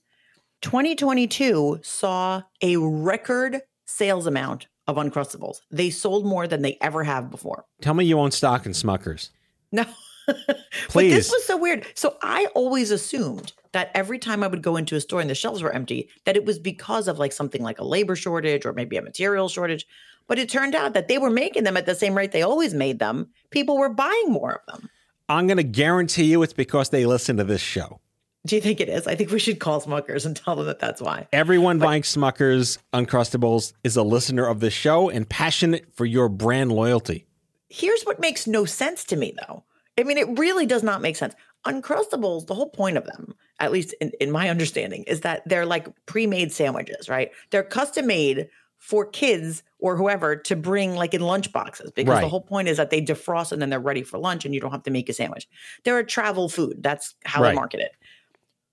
2022 0.62 1.80
saw 1.82 2.42
a 2.62 2.76
record 2.76 3.60
sales 3.86 4.26
amount 4.26 4.66
of 4.86 4.96
Uncrustables. 4.96 5.60
They 5.70 5.90
sold 5.90 6.24
more 6.24 6.46
than 6.46 6.62
they 6.62 6.78
ever 6.80 7.04
have 7.04 7.30
before. 7.30 7.64
Tell 7.80 7.94
me 7.94 8.04
you 8.04 8.18
own 8.18 8.30
stock 8.30 8.66
in 8.66 8.72
Smuckers. 8.72 9.30
No. 9.72 9.84
but 10.26 10.56
Please. 10.88 11.14
this 11.14 11.30
was 11.30 11.44
so 11.44 11.56
weird. 11.56 11.86
So 11.94 12.16
I 12.22 12.46
always 12.54 12.90
assumed 12.90 13.52
that 13.74 13.90
every 13.94 14.18
time 14.18 14.42
I 14.42 14.46
would 14.46 14.62
go 14.62 14.76
into 14.76 14.96
a 14.96 15.00
store 15.00 15.20
and 15.20 15.28
the 15.28 15.34
shelves 15.34 15.62
were 15.62 15.72
empty, 15.72 16.08
that 16.24 16.36
it 16.36 16.44
was 16.44 16.58
because 16.58 17.06
of 17.06 17.18
like 17.18 17.32
something 17.32 17.62
like 17.62 17.78
a 17.78 17.84
labor 17.84 18.16
shortage 18.16 18.64
or 18.64 18.72
maybe 18.72 18.96
a 18.96 19.02
material 19.02 19.48
shortage. 19.48 19.86
But 20.26 20.38
it 20.38 20.48
turned 20.48 20.74
out 20.74 20.94
that 20.94 21.08
they 21.08 21.18
were 21.18 21.30
making 21.30 21.64
them 21.64 21.76
at 21.76 21.84
the 21.84 21.94
same 21.94 22.16
rate 22.16 22.32
they 22.32 22.42
always 22.42 22.72
made 22.72 22.98
them. 22.98 23.28
People 23.50 23.76
were 23.76 23.90
buying 23.90 24.28
more 24.28 24.52
of 24.52 24.66
them. 24.66 24.88
I'm 25.28 25.46
going 25.46 25.58
to 25.58 25.62
guarantee 25.62 26.24
you 26.24 26.42
it's 26.42 26.52
because 26.52 26.88
they 26.88 27.04
listen 27.04 27.36
to 27.36 27.44
this 27.44 27.60
show. 27.60 28.00
Do 28.46 28.56
you 28.56 28.60
think 28.60 28.80
it 28.80 28.90
is? 28.90 29.06
I 29.06 29.14
think 29.14 29.30
we 29.30 29.38
should 29.38 29.58
call 29.58 29.80
Smuckers 29.80 30.26
and 30.26 30.36
tell 30.36 30.56
them 30.56 30.66
that 30.66 30.78
that's 30.78 31.00
why. 31.00 31.28
Everyone 31.32 31.78
buying 31.78 32.02
Smuckers 32.02 32.78
Uncrustables 32.92 33.72
is 33.82 33.96
a 33.96 34.02
listener 34.02 34.46
of 34.46 34.60
this 34.60 34.74
show 34.74 35.08
and 35.08 35.26
passionate 35.28 35.86
for 35.94 36.04
your 36.04 36.28
brand 36.28 36.70
loyalty. 36.70 37.26
Here's 37.70 38.02
what 38.02 38.20
makes 38.20 38.46
no 38.46 38.66
sense 38.66 39.04
to 39.04 39.16
me, 39.16 39.34
though. 39.46 39.64
I 39.98 40.02
mean, 40.02 40.18
it 40.18 40.38
really 40.38 40.66
does 40.66 40.82
not 40.82 41.00
make 41.00 41.16
sense. 41.16 41.34
Uncrustables, 41.66 42.46
the 42.46 42.54
whole 42.54 42.68
point 42.70 42.96
of 42.96 43.04
them, 43.06 43.34
at 43.60 43.72
least 43.72 43.94
in, 44.00 44.10
in 44.20 44.30
my 44.30 44.48
understanding, 44.50 45.04
is 45.04 45.20
that 45.22 45.42
they're 45.46 45.66
like 45.66 45.88
pre 46.06 46.26
made 46.26 46.52
sandwiches, 46.52 47.08
right? 47.08 47.30
They're 47.50 47.62
custom 47.62 48.06
made 48.06 48.48
for 48.78 49.06
kids 49.06 49.62
or 49.78 49.96
whoever 49.96 50.36
to 50.36 50.54
bring 50.54 50.94
like 50.94 51.14
in 51.14 51.22
lunch 51.22 51.50
boxes 51.52 51.90
because 51.90 52.12
Right. 52.12 52.20
the 52.20 52.28
whole 52.28 52.42
point 52.42 52.68
is 52.68 52.76
that 52.76 52.90
they 52.90 53.00
defrost 53.00 53.50
and 53.50 53.62
then 53.62 53.70
they're 53.70 53.80
ready 53.80 54.02
for 54.02 54.18
lunch 54.18 54.44
and 54.44 54.52
you 54.54 54.60
don't 54.60 54.72
have 54.72 54.82
to 54.82 54.90
make 54.90 55.08
a 55.08 55.14
sandwich. 55.14 55.48
They're 55.84 55.98
a 55.98 56.04
travel 56.06 56.50
food. 56.50 56.82
That's 56.82 57.14
how 57.24 57.42
Right. 57.42 57.50
they 57.50 57.54
market 57.54 57.80
it. 57.80 57.92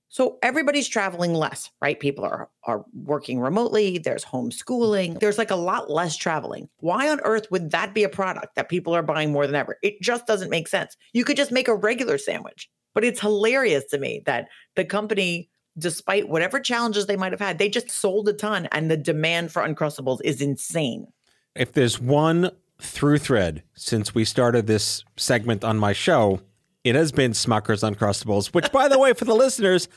So 0.10 0.38
everybody's 0.44 0.90
traveling 0.90 1.34
less, 1.34 1.72
right? 1.82 1.98
People 1.98 2.26
are 2.26 2.50
are 2.66 2.84
working 2.94 3.40
remotely, 3.40 3.98
there's 3.98 4.26
homeschooling. 4.26 5.22
There's 5.22 5.38
like 5.38 5.52
a 5.52 5.56
lot 5.56 5.90
less 5.90 6.18
traveling. 6.18 6.68
Why 6.80 7.10
on 7.10 7.22
earth 7.22 7.50
would 7.50 7.72
that 7.72 7.94
be 7.94 8.04
a 8.04 8.10
product 8.10 8.56
that 8.56 8.68
people 8.68 8.94
are 8.94 9.02
buying 9.04 9.32
more 9.32 9.46
than 9.48 9.56
ever? 9.56 9.78
It 9.82 10.02
just 10.02 10.28
doesn't 10.28 10.50
make 10.50 10.68
sense. 10.68 10.98
You 11.14 11.24
could 11.24 11.38
just 11.38 11.54
make 11.54 11.70
a 11.70 11.76
regular 11.76 12.18
sandwich. 12.18 12.70
But 12.94 13.04
it's 13.04 13.20
hilarious 13.20 13.86
to 13.92 13.98
me 13.98 14.22
that 14.26 14.48
the 14.76 14.86
company 14.86 15.50
despite 15.78 16.28
whatever 16.28 16.60
challenges 16.60 17.06
they 17.06 17.16
might 17.16 17.32
have 17.32 17.40
had, 17.40 17.58
they 17.58 17.70
just 17.70 17.90
sold 17.90 18.28
a 18.28 18.34
ton 18.34 18.68
and 18.72 18.92
the 18.92 18.98
demand 18.98 19.52
for 19.52 19.62
Uncrustables 19.62 20.20
is 20.24 20.42
insane. 20.42 21.08
If 21.56 21.74
there's 21.74 22.00
one 22.00 22.52
through 22.82 23.20
thread 23.20 23.64
since 23.76 24.14
we 24.16 24.26
started 24.26 24.68
this 24.68 25.04
segment 25.18 25.64
on 25.64 25.78
my 25.78 25.94
show, 25.94 26.42
it 26.84 26.96
has 26.96 27.12
been 27.12 27.32
Smuckers 27.32 27.90
Uncrustables, 27.90 28.48
which, 28.48 28.72
by 28.72 28.88
the 28.88 28.98
way, 28.98 29.14
for 29.14 29.26
the 29.26 29.36
listeners, 29.36 29.88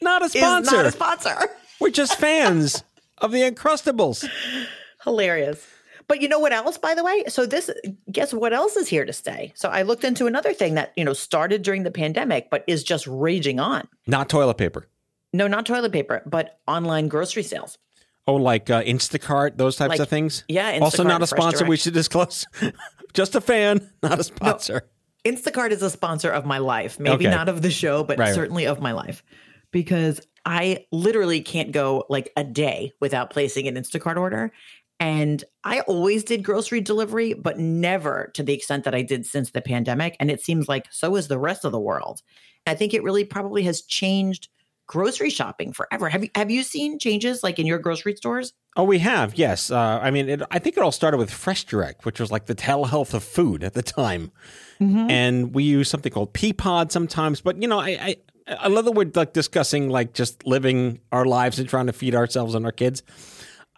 not 0.00 0.22
a 0.22 0.24
Is 0.26 0.32
sponsor. 0.32 0.76
not 0.76 0.86
a 0.86 0.92
sponsor. 0.92 1.36
We're 1.80 1.90
just 1.90 2.18
fans 2.18 2.82
of 3.18 3.32
the 3.32 3.42
Uncrustables. 3.42 4.28
Hilarious. 5.04 5.64
But 6.08 6.20
you 6.20 6.28
know 6.28 6.38
what 6.38 6.52
else, 6.52 6.76
by 6.78 6.94
the 6.94 7.04
way? 7.04 7.24
So 7.28 7.46
this 7.46 7.70
guess 8.10 8.34
what 8.34 8.52
else 8.52 8.76
is 8.76 8.88
here 8.88 9.04
to 9.04 9.12
stay? 9.12 9.52
So 9.54 9.68
I 9.68 9.82
looked 9.82 10.04
into 10.04 10.26
another 10.26 10.52
thing 10.52 10.74
that, 10.74 10.92
you 10.96 11.04
know, 11.04 11.12
started 11.12 11.62
during 11.62 11.82
the 11.84 11.90
pandemic, 11.90 12.50
but 12.50 12.64
is 12.66 12.82
just 12.84 13.06
raging 13.06 13.60
on. 13.60 13.86
Not 14.06 14.28
toilet 14.28 14.54
paper. 14.58 14.88
No, 15.32 15.46
not 15.46 15.64
toilet 15.66 15.92
paper, 15.92 16.22
but 16.26 16.58
online 16.68 17.08
grocery 17.08 17.42
sales. 17.42 17.78
Oh, 18.26 18.34
like 18.34 18.68
uh, 18.70 18.82
Instacart, 18.82 19.56
those 19.56 19.76
types 19.76 19.90
Like- 19.90 20.00
of 20.00 20.08
things? 20.08 20.44
yeah, 20.48 20.78
also, 20.80 21.02
not 21.02 21.22
a 21.22 21.26
sponsor. 21.26 21.64
We 21.64 21.76
should 21.76 21.94
disclose. 21.94 22.46
just 23.14 23.34
a 23.34 23.40
fan, 23.40 23.90
not 24.02 24.20
a 24.20 24.24
sponsor. 24.24 24.82
Instacart 25.24 25.70
is 25.70 25.82
a 25.82 25.90
sponsor 25.90 26.30
of 26.30 26.44
my 26.44 26.58
life. 26.58 26.98
Maybe 27.00 27.26
Okay. 27.26 27.34
not 27.34 27.48
of 27.48 27.62
the 27.62 27.70
show, 27.70 28.04
but 28.04 28.18
Right, 28.18 28.26
right. 28.26 28.34
certainly 28.34 28.66
of 28.66 28.80
my 28.80 28.92
life. 28.92 29.22
because 29.70 30.20
I 30.44 30.84
literally 30.92 31.40
can't 31.40 31.72
go 31.72 32.04
like 32.10 32.30
a 32.36 32.44
day 32.44 32.92
without 33.00 33.30
placing 33.30 33.68
an 33.68 33.74
Instacart 33.76 34.16
order. 34.18 34.52
And 35.02 35.42
I 35.64 35.80
always 35.80 36.22
did 36.22 36.44
grocery 36.44 36.80
delivery, 36.80 37.34
but 37.34 37.58
never 37.58 38.30
to 38.34 38.42
the 38.44 38.52
extent 38.52 38.84
that 38.84 38.94
I 38.94 39.02
did 39.02 39.26
since 39.26 39.50
the 39.50 39.60
pandemic. 39.60 40.16
And 40.20 40.30
it 40.30 40.40
seems 40.40 40.68
like 40.68 40.86
so 40.92 41.16
is 41.16 41.26
the 41.26 41.40
rest 41.40 41.64
of 41.64 41.72
the 41.72 41.80
world. 41.80 42.22
I 42.68 42.76
think 42.76 42.94
it 42.94 43.02
really 43.02 43.24
probably 43.24 43.64
has 43.64 43.82
changed 43.82 44.48
grocery 44.86 45.28
shopping 45.28 45.72
forever. 45.72 46.08
Have 46.08 46.22
you 46.22 46.30
have 46.36 46.52
you 46.52 46.62
seen 46.62 47.00
changes 47.00 47.42
like 47.42 47.58
in 47.58 47.66
your 47.66 47.80
grocery 47.80 48.14
stores? 48.14 48.52
Oh, 48.76 48.84
we 48.84 49.00
have, 49.00 49.34
yes. 49.34 49.72
Uh, 49.72 49.98
I 50.00 50.12
mean, 50.12 50.28
it, 50.28 50.42
I 50.52 50.60
think 50.60 50.76
it 50.76 50.84
all 50.84 50.92
started 50.92 51.16
with 51.16 51.32
Fresh 51.32 51.64
Direct, 51.64 52.04
which 52.04 52.20
was 52.20 52.30
like 52.30 52.46
the 52.46 52.54
telehealth 52.54 53.12
of 53.12 53.24
food 53.24 53.64
at 53.64 53.74
the 53.74 53.82
time, 53.82 54.30
mm-hmm. 54.80 55.10
and 55.10 55.52
we 55.52 55.64
use 55.64 55.90
something 55.90 56.12
called 56.12 56.32
Peapod 56.32 56.92
sometimes. 56.92 57.40
But 57.40 57.60
you 57.60 57.66
know, 57.66 57.80
I, 57.80 57.88
I 57.88 58.16
I 58.46 58.68
love 58.68 58.84
that 58.84 58.92
we're 58.92 59.10
like 59.16 59.32
discussing 59.32 59.90
like 59.90 60.12
just 60.12 60.46
living 60.46 61.00
our 61.10 61.24
lives 61.24 61.58
and 61.58 61.68
trying 61.68 61.86
to 61.86 61.92
feed 61.92 62.14
ourselves 62.14 62.54
and 62.54 62.64
our 62.64 62.72
kids. 62.72 63.02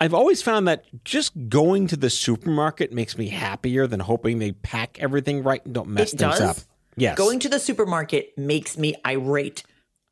I've 0.01 0.15
always 0.15 0.43
found 0.43 0.67
that 0.69 0.85
just 1.05 1.33
going 1.49 1.87
to 1.89 1.97
the 1.97 2.11
supermarket 2.11 2.93
makes 2.93 3.17
me 3.17 3.29
happier 3.29 3.87
than 3.87 4.01
hoping 4.01 4.39
they 4.39 4.53
pack 4.53 4.99
everything 5.01 5.43
right 5.43 5.65
and 5.65 5.73
don't 5.75 5.89
mess 5.89 6.13
it 6.13 6.19
things 6.19 6.39
does? 6.39 6.41
up. 6.41 6.57
Yes. 6.97 7.17
Going 7.17 7.39
to 7.41 7.49
the 7.49 7.59
supermarket 7.59 8.37
makes 8.37 8.77
me 8.77 8.95
irate. 9.07 9.63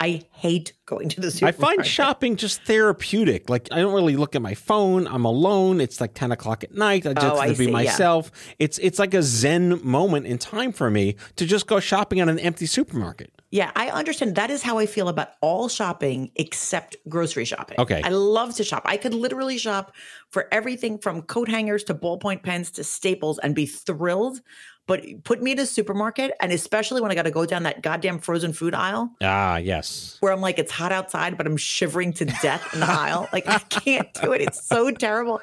I 0.01 0.23
hate 0.33 0.73
going 0.85 1.09
to 1.11 1.21
the 1.21 1.31
supermarket. 1.31 1.61
I 1.62 1.67
find 1.77 1.87
shopping 1.87 2.35
just 2.37 2.62
therapeutic. 2.65 3.49
Like 3.49 3.69
I 3.71 3.77
don't 3.81 3.95
really 3.95 4.17
look 4.17 4.35
at 4.35 4.43
my 4.43 4.55
phone. 4.55 5.07
I'm 5.07 5.25
alone. 5.25 5.81
It's 5.81 6.01
like 6.01 6.15
ten 6.15 6.33
o'clock 6.33 6.65
at 6.65 6.75
night. 6.75 7.07
I 7.07 7.12
just 7.15 7.27
Oh, 7.27 7.43
to 7.43 7.49
be 7.51 7.55
see, 7.55 7.65
yeah. 7.67 7.71
myself. 7.71 8.33
It's 8.59 8.79
it's 8.79 8.99
like 8.99 9.15
a 9.15 9.23
zen 9.23 9.81
moment 9.87 10.27
in 10.27 10.39
time 10.39 10.73
for 10.73 10.91
me 10.91 11.15
to 11.37 11.47
just 11.47 11.69
go 11.69 11.79
shopping 11.79 12.19
at 12.19 12.29
an 12.29 12.41
empty 12.41 12.67
supermarket. 12.67 13.31
Yeah, 13.52 13.71
I 13.76 13.90
understand. 13.90 14.35
That 14.37 14.50
is 14.50 14.62
how 14.62 14.78
I 14.78 14.87
feel 14.87 15.09
about 15.09 15.28
all 15.42 15.68
shopping 15.68 16.30
except 16.37 16.97
grocery 17.06 17.44
shopping. 17.44 17.78
Okay. 17.78 18.00
I 18.02 18.09
love 18.09 18.54
to 18.56 18.64
shop. 18.64 18.82
I 18.87 18.97
could 18.97 19.12
literally 19.12 19.59
shop 19.59 19.92
for 20.30 20.49
everything 20.50 20.97
from 20.99 21.21
coat 21.21 21.49
hangers 21.50 21.85
to 21.85 21.94
ballpoint 21.94 22.42
pens 22.42 22.71
to 22.73 22.82
staples 22.85 23.38
and 23.38 23.54
be 23.54 23.66
thrilled. 23.66 24.40
But 24.88 25.04
put 25.23 25.40
me 25.40 25.52
in 25.52 25.61
a 25.61 25.66
supermarket, 25.66 26.32
and 26.40 26.50
especially 26.50 27.00
when 27.00 27.12
I 27.12 27.14
got 27.14 27.23
to 27.23 27.30
go 27.30 27.47
down 27.47 27.62
that 27.62 27.82
goddamn 27.82 28.18
frozen 28.18 28.52
food 28.52 28.75
aisle 28.75 29.11
Ah, 29.23 29.59
yes. 29.59 30.16
where 30.18 30.32
I'm 30.32 30.40
like, 30.40 30.59
it's 30.59 30.73
hot 30.73 30.90
outside, 30.90 31.37
but 31.37 31.47
I'm 31.47 31.56
shivering 31.56 32.12
to 32.14 32.25
death 32.25 32.75
in 32.75 32.80
the 32.80 32.90
aisle. 32.90 33.28
Like, 33.32 33.47
I 33.47 33.59
can't 33.61 34.12
do 34.14 34.32
it. 34.32 34.40
It's 34.40 34.66
so 34.66 34.90
terrible. 34.90 35.40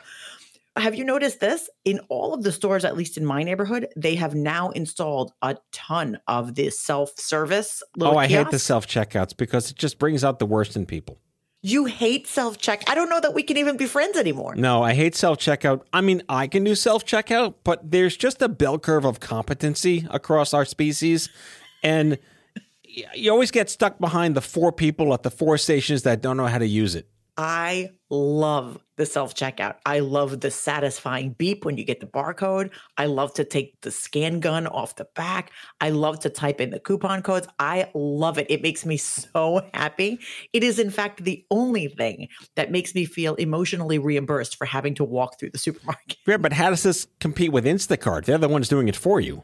Have 0.75 0.95
you 0.95 1.03
noticed 1.03 1.39
this? 1.39 1.69
In 1.83 1.99
all 2.09 2.33
of 2.33 2.43
the 2.43 2.51
stores, 2.51 2.85
at 2.85 2.95
least 2.95 3.17
in 3.17 3.25
my 3.25 3.43
neighborhood, 3.43 3.88
they 3.97 4.15
have 4.15 4.35
now 4.35 4.69
installed 4.69 5.33
a 5.41 5.57
ton 5.71 6.19
of 6.27 6.55
the 6.55 6.69
self 6.69 7.11
service. 7.19 7.81
Oh, 7.99 8.17
I 8.17 8.27
hate 8.27 8.49
the 8.51 8.59
self 8.59 8.88
checkouts 8.88 9.35
because 9.35 9.71
it 9.71 9.77
just 9.77 9.99
brings 9.99 10.23
out 10.23 10.39
the 10.39 10.45
worst 10.45 10.75
in 10.75 10.85
people. 10.85 11.19
You 11.61 11.85
hate 11.85 12.25
self 12.25 12.57
check. 12.57 12.89
I 12.89 12.95
don't 12.95 13.09
know 13.09 13.19
that 13.19 13.33
we 13.33 13.43
can 13.43 13.57
even 13.57 13.75
be 13.75 13.85
friends 13.85 14.17
anymore. 14.17 14.55
No, 14.55 14.81
I 14.81 14.93
hate 14.93 15.15
self 15.15 15.39
checkout. 15.39 15.81
I 15.91 15.99
mean, 16.01 16.23
I 16.29 16.47
can 16.47 16.63
do 16.63 16.75
self 16.75 17.05
checkout, 17.05 17.55
but 17.63 17.91
there's 17.91 18.15
just 18.15 18.41
a 18.41 18.47
bell 18.47 18.79
curve 18.79 19.03
of 19.03 19.19
competency 19.19 20.07
across 20.09 20.53
our 20.53 20.63
species. 20.63 21.27
And 21.83 22.17
you 23.13 23.31
always 23.31 23.51
get 23.51 23.69
stuck 23.69 23.99
behind 23.99 24.35
the 24.35 24.41
four 24.41 24.71
people 24.71 25.13
at 25.13 25.23
the 25.23 25.31
four 25.31 25.57
stations 25.57 26.03
that 26.03 26.21
don't 26.21 26.38
know 26.38 26.47
how 26.47 26.57
to 26.59 26.67
use 26.67 26.95
it. 26.95 27.07
I 27.41 27.91
love 28.10 28.79
the 28.98 29.05
self 29.05 29.34
checkout. 29.34 29.75
I 29.86 30.00
love 30.00 30.41
the 30.41 30.51
satisfying 30.51 31.36
beep 31.38 31.63
when 31.63 31.77
you 31.77 31.86
get 31.86 32.01
the 32.01 32.05
barcode. 32.05 32.69
I 32.98 33.05
love 33.05 33.34
to 33.36 33.46
take 33.46 33.79
the 33.79 33.91
scan 33.91 34.41
gun 34.41 34.67
off 34.67 34.98
the 34.98 35.08
back. 35.15 35.53
I 35.79 35.91
love 35.91 36.19
to 36.19 36.29
type 36.29 36.60
in 36.60 36.72
the 36.72 36.81
coupon 36.81 37.22
codes. 37.22 37.48
I 37.58 37.91
love 37.93 38.38
it. 38.39 38.48
It 38.50 38.62
makes 38.62 38.86
me 38.86 38.98
so 38.98 39.65
happy. 39.74 40.19
It 40.51 40.65
is, 40.65 40.79
in 40.79 40.89
fact, 40.89 41.24
the 41.24 41.46
only 41.50 41.88
thing 41.88 42.27
that 42.58 42.72
makes 42.72 42.93
me 42.93 43.05
feel 43.05 43.36
emotionally 43.36 44.00
reimbursed 44.00 44.58
for 44.58 44.65
having 44.65 44.93
to 44.96 45.05
walk 45.05 45.39
through 45.39 45.51
the 45.51 45.60
supermarket. 45.60 46.17
Yeah, 46.27 46.36
but 46.36 46.51
how 46.51 46.72
does 46.72 46.84
this 46.84 47.08
compete 47.22 47.53
with 47.53 47.63
Instacart? 47.63 48.25
They're 48.25 48.38
the 48.38 48.50
ones 48.50 48.67
doing 48.67 48.89
it 48.89 48.98
for 48.98 49.22
you. 49.22 49.43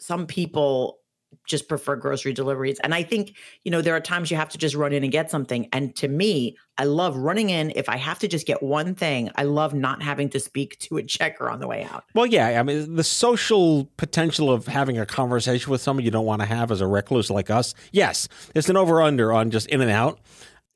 Some 0.00 0.26
people 0.26 0.98
just 1.46 1.68
prefer 1.68 1.96
grocery 1.96 2.32
deliveries. 2.32 2.78
And 2.80 2.94
I 2.94 3.02
think, 3.02 3.36
you 3.64 3.70
know, 3.70 3.80
there 3.80 3.94
are 3.94 4.00
times 4.00 4.30
you 4.30 4.36
have 4.36 4.48
to 4.50 4.58
just 4.58 4.74
run 4.74 4.92
in 4.92 5.02
and 5.02 5.12
get 5.12 5.30
something. 5.30 5.68
And 5.72 5.94
to 5.96 6.08
me, 6.08 6.56
I 6.78 6.84
love 6.84 7.16
running 7.16 7.50
in. 7.50 7.72
If 7.76 7.88
I 7.88 7.96
have 7.96 8.18
to 8.20 8.28
just 8.28 8.46
get 8.46 8.62
one 8.62 8.94
thing, 8.94 9.30
I 9.36 9.44
love 9.44 9.72
not 9.72 10.02
having 10.02 10.28
to 10.30 10.40
speak 10.40 10.78
to 10.80 10.98
a 10.98 11.02
checker 11.02 11.48
on 11.48 11.60
the 11.60 11.66
way 11.66 11.84
out. 11.84 12.04
Well, 12.14 12.26
yeah, 12.26 12.60
I 12.60 12.62
mean, 12.62 12.96
the 12.96 13.04
social 13.04 13.86
potential 13.96 14.50
of 14.50 14.66
having 14.66 14.98
a 14.98 15.06
conversation 15.06 15.70
with 15.70 15.80
someone 15.80 16.04
you 16.04 16.10
don't 16.10 16.26
want 16.26 16.42
to 16.42 16.46
have 16.46 16.70
as 16.70 16.80
a 16.80 16.86
recluse 16.86 17.30
like 17.30 17.50
us, 17.50 17.74
yes, 17.92 18.28
it's 18.54 18.68
an 18.68 18.76
over 18.76 19.00
under 19.00 19.32
on 19.32 19.50
just 19.50 19.68
in 19.68 19.80
and 19.80 19.90
out. 19.90 20.18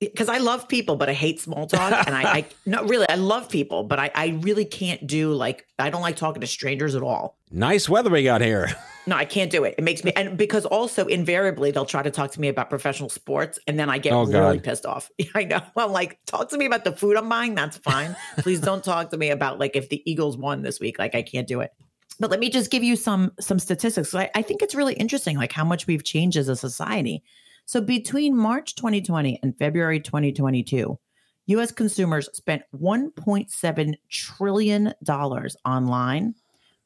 Because 0.01 0.29
I 0.29 0.39
love 0.39 0.67
people, 0.67 0.97
but 0.97 1.09
I 1.09 1.13
hate 1.13 1.41
small 1.41 1.67
talk. 1.67 2.07
And 2.07 2.17
I, 2.17 2.23
I 2.23 2.45
no, 2.67 2.83
really, 2.85 3.09
I 3.09 3.17
love 3.17 3.49
people, 3.49 3.85
but 3.85 3.99
I, 3.99 4.11
I 4.15 4.29
really 4.41 4.65
can't 4.65 5.07
do 5.07 5.33
like, 5.35 5.67
I 5.79 5.91
don't 5.91 6.03
like 6.03 6.17
talking 6.17 6.41
to 6.41 6.47
strangers 6.47 6.95
at 6.95 7.03
all. 7.03 7.37
Nice 7.51 7.89
weather 7.89 8.11
we 8.11 8.23
got 8.25 8.41
here. 8.41 8.69
No, 9.07 9.17
I 9.17 9.25
can't 9.25 9.51
do 9.51 9.65
it. 9.65 9.75
It 9.79 9.83
makes 9.83 10.05
me, 10.05 10.13
and 10.15 10.37
because 10.37 10.67
also 10.67 11.07
invariably 11.07 11.71
they'll 11.71 11.87
try 11.87 12.03
to 12.03 12.11
talk 12.11 12.33
to 12.33 12.41
me 12.41 12.49
about 12.49 12.69
professional 12.69 13.09
sports, 13.09 13.59
and 13.67 13.79
then 13.81 13.89
I 13.89 13.97
get 13.97 14.13
Oh, 14.13 14.25
really 14.27 14.59
God. 14.59 14.63
pissed 14.63 14.85
off. 14.85 15.11
I 15.35 15.45
know. 15.45 15.61
I'm 15.75 15.91
like, 15.91 16.19
talk 16.27 16.51
to 16.51 16.59
me 16.59 16.67
about 16.67 16.85
the 16.85 16.93
food 16.93 17.17
I'm 17.17 17.27
buying. 17.29 17.55
That's 17.55 17.79
fine. 17.79 18.15
Please 18.39 18.61
don't 18.61 18.85
talk 18.85 19.09
to 19.11 19.17
me 19.17 19.31
about 19.31 19.59
like 19.59 19.75
if 19.75 19.89
the 19.89 20.03
Eagles 20.09 20.37
won 20.37 20.61
this 20.63 20.79
week. 20.81 20.99
Like 20.99 21.15
I 21.15 21.23
can't 21.23 21.49
do 21.49 21.61
it. 21.61 21.73
But 22.21 22.31
let 22.31 22.41
me 22.41 22.51
just 22.51 22.71
give 22.71 22.85
you 22.85 22.95
some 22.95 23.33
some 23.41 23.59
statistics. 23.59 24.15
I, 24.15 24.31
I 24.35 24.43
think 24.43 24.61
it's 24.61 24.75
really 24.75 24.95
interesting, 24.95 25.39
like 25.39 25.51
how 25.53 25.65
much 25.65 25.87
we've 25.87 26.05
changed 26.05 26.37
as 26.37 26.51
a 26.51 26.55
society. 26.55 27.23
So 27.71 27.81
between 27.81 28.37
March 28.37 28.75
2020 28.75 29.39
and 29.45 29.57
February 29.57 30.01
2022, 30.01 30.99
U.S. 31.47 31.71
consumers 31.71 32.29
spent 32.33 32.65
1.7 32.75 33.95
trillion 34.11 34.93
dollars 35.05 35.57
online, 35.65 36.35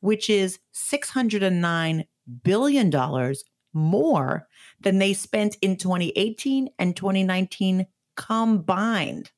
which 0.01 0.29
is 0.29 0.59
609 0.73 2.05
billion 2.43 2.91
dollars 2.91 3.45
more 3.73 4.47
than 4.79 4.99
they 4.99 5.15
spent 5.15 5.57
in 5.63 5.79
2018 5.79 6.69
and 6.79 6.95
2019 6.95 7.87
combined. 8.15 9.31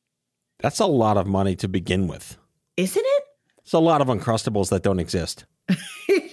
That's 0.59 0.81
a 0.81 0.87
lot 0.87 1.17
of 1.17 1.29
money 1.29 1.55
to 1.55 1.69
begin 1.69 2.09
with. 2.09 2.37
Isn't 2.76 3.07
it? 3.07 3.23
It's 3.62 3.73
a 3.73 3.79
lot 3.79 4.00
of 4.00 4.09
Uncrustables 4.09 4.71
that 4.71 4.83
don't 4.83 4.99
exist. 4.99 5.45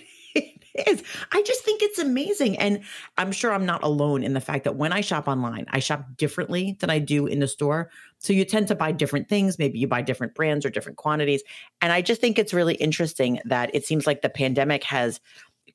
is. 0.88 1.04
I 1.32 1.42
just 1.44 1.64
think 1.64 1.82
it's 1.82 2.00
amazing. 2.00 2.58
And 2.58 2.82
I'm 3.18 3.32
sure 3.32 3.54
I'm 3.54 3.66
not 3.66 3.84
alone 3.84 4.24
in 4.24 4.34
the 4.34 4.42
fact 4.42 4.64
that 4.64 4.76
when 4.76 4.92
I 4.92 5.02
shop 5.02 5.28
online, 5.28 5.66
I 5.70 5.80
shop 5.80 6.06
differently 6.18 6.78
than 6.80 6.90
I 6.90 7.00
do 7.00 7.28
in 7.28 7.40
the 7.40 7.48
store. 7.48 7.90
So 8.20 8.34
you 8.34 8.46
tend 8.46 8.68
to 8.70 8.76
buy 8.76 8.92
different 8.92 9.30
things. 9.30 9.60
Maybe 9.60 9.80
you 9.80 9.88
buy 9.88 10.02
different 10.02 10.34
brands 10.34 10.66
or 10.66 10.70
different 10.70 10.98
quantities. 10.98 11.44
And 11.82 11.92
I 11.92 12.02
just 12.02 12.22
think 12.22 12.40
it's 12.40 12.54
really 12.54 12.76
interesting 12.76 13.40
that 13.46 13.70
it 13.74 13.86
seems 13.86 14.08
like 14.08 14.22
the 14.22 14.30
pandemic 14.30 14.84
has 14.86 15.20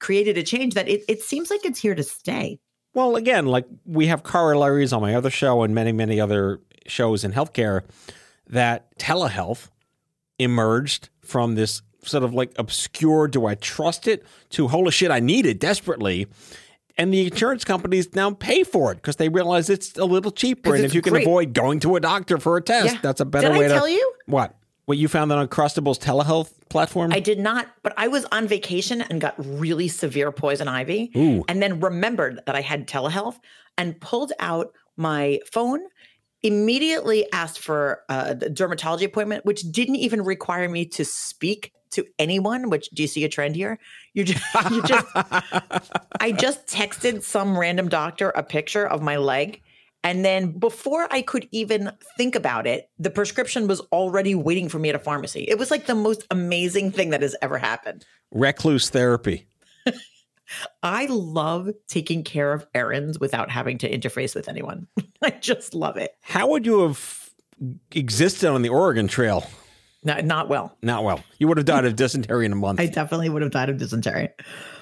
created 0.01 0.39
a 0.39 0.43
change 0.43 0.75
that 0.75 0.89
it, 0.89 1.03
it 1.09 1.23
seems 1.23 1.51
like 1.51 1.65
it's 1.65 1.81
here 1.81 1.95
to 1.95 2.03
stay. 2.03 2.59
Well, 2.95 3.17
again, 3.17 3.47
like 3.47 3.67
we 3.85 4.07
have 4.07 4.23
corollaries 4.23 4.93
on 4.93 5.03
my 5.03 5.15
other 5.15 5.31
show 5.31 5.63
and 5.63 5.75
many, 5.75 5.93
many 5.93 6.21
other 6.21 6.61
shows 6.87 7.23
in 7.23 7.33
healthcare 7.33 7.83
that 8.47 8.97
telehealth 8.99 9.69
emerged 10.39 11.11
from 11.21 11.55
this 11.55 11.83
sort 12.09 12.25
of 12.25 12.35
like 12.35 12.53
obscure, 12.59 13.29
do 13.29 13.47
I 13.47 13.55
trust 13.55 14.09
it, 14.09 14.25
to 14.51 14.69
holy 14.69 14.91
shit, 14.91 15.11
I 15.11 15.21
need 15.21 15.47
it 15.47 15.61
desperately. 15.61 16.27
And 16.97 17.15
the 17.15 17.27
insurance 17.27 17.65
companies 17.65 18.13
now 18.15 18.33
pay 18.33 18.65
for 18.65 18.91
it 18.91 18.97
because 18.97 19.17
they 19.17 19.29
realize 19.29 19.71
it's 19.71 19.97
a 19.97 20.05
little 20.05 20.33
cheaper. 20.33 20.75
And 20.75 20.85
if 20.85 20.95
you 20.95 21.01
can 21.03 21.13
great. 21.13 21.23
avoid 21.27 21.53
going 21.55 21.79
to 21.81 21.95
a 21.95 22.01
doctor 22.01 22.39
for 22.39 22.57
a 22.57 22.63
test, 22.63 22.95
Yeah. 22.95 23.01
that's 23.01 23.21
a 23.21 23.25
better 23.25 23.51
Did 23.51 23.59
way 23.59 23.65
I 23.67 23.69
to. 23.69 23.75
tell 23.75 23.89
you? 23.89 24.13
What? 24.27 24.57
What 24.87 24.99
you 24.99 25.07
found 25.07 25.31
that 25.31 25.51
Uncrustables 25.51 25.99
telehealth 26.01 26.51
platform? 26.71 27.13
I 27.13 27.21
did 27.21 27.39
not, 27.39 27.69
but 27.83 27.93
I 27.97 28.09
was 28.09 28.25
on 28.33 28.49
vacation 28.49 29.03
and 29.03 29.21
got 29.21 29.35
really 29.39 29.87
severe 29.87 30.33
poison 30.33 30.67
ivy. 30.67 31.13
Ooh. 31.17 31.45
And 31.47 31.63
then 31.63 31.79
remembered 31.79 32.41
that 32.47 32.57
I 32.57 32.63
had 32.63 32.89
telehealth 32.89 33.37
and 33.77 34.01
pulled 34.01 34.33
out 34.41 34.73
my 34.97 35.39
phone, 35.53 35.81
immediately 36.43 37.31
asked 37.33 37.59
for 37.61 38.01
uh, 38.09 38.35
a 38.41 38.51
dermatology 38.51 39.05
appointment, 39.05 39.45
which 39.45 39.63
didn't 39.71 39.97
even 39.97 40.23
require 40.23 40.69
me 40.69 40.85
to 40.87 41.05
speak 41.05 41.73
to 41.91 42.05
anyone. 42.19 42.71
Which 42.71 42.89
do 42.91 43.03
you 43.03 43.09
see 43.09 43.25
a 43.25 43.29
trend 43.29 43.57
here? 43.57 43.79
You 44.15 44.25
just, 44.25 44.43
you 44.71 44.83
just, 44.87 45.07
I 45.15 46.33
just 46.33 46.67
texted 46.67 47.23
some 47.23 47.59
random 47.59 47.89
doctor 47.89 48.31
a 48.31 48.43
picture 48.43 48.87
of 48.87 49.03
my 49.03 49.17
leg. 49.17 49.63
And 50.05 50.25
then 50.25 50.53
before 50.53 51.09
I 51.11 51.23
could 51.23 51.49
even 51.51 51.91
think 52.17 52.37
about 52.37 52.67
it, 52.67 52.89
the 52.99 53.11
prescription 53.11 53.67
was 53.67 53.81
already 53.93 54.35
waiting 54.35 54.69
for 54.69 54.79
me 54.79 54.89
at 54.89 54.95
a 54.95 54.99
pharmacy. 54.99 55.45
It 55.49 55.59
was 55.59 55.71
like 55.71 55.87
the 55.87 55.95
most 55.95 56.25
amazing 56.31 56.93
thing 56.93 57.11
that 57.11 57.23
has 57.23 57.35
ever 57.43 57.59
happened. 57.59 58.07
Recluse 58.31 58.91
therapy. 58.91 59.47
I 60.83 61.07
love 61.07 61.71
taking 61.89 62.23
care 62.23 62.53
of 62.53 62.67
errands 62.75 63.19
without 63.19 63.51
having 63.51 63.79
to 63.79 63.91
interface 63.91 64.35
with 64.35 64.49
anyone. 64.49 64.87
I 65.23 65.31
just 65.31 65.75
love 65.75 65.97
it. 65.97 66.13
How 66.23 66.49
would 66.49 66.65
you 66.65 66.81
have 66.81 67.31
existed 67.91 68.49
on 68.49 68.63
the 68.63 68.69
Oregon 68.69 69.09
Trail? 69.09 69.47
Not, 70.05 70.25
not 70.25 70.49
well. 70.49 70.77
Not 70.83 71.05
well. 71.05 71.23
You 71.39 71.49
would 71.49 71.57
have 71.57 71.67
died 71.67 71.85
of 71.85 71.97
dysentery 71.97 72.47
in 72.47 72.53
a 72.53 72.57
month. 72.57 72.81
I 72.81 72.87
definitely 72.87 73.29
would 73.29 73.43
have 73.43 73.51
died 73.51 73.69
of 73.69 73.79
dysentery. 73.79 74.29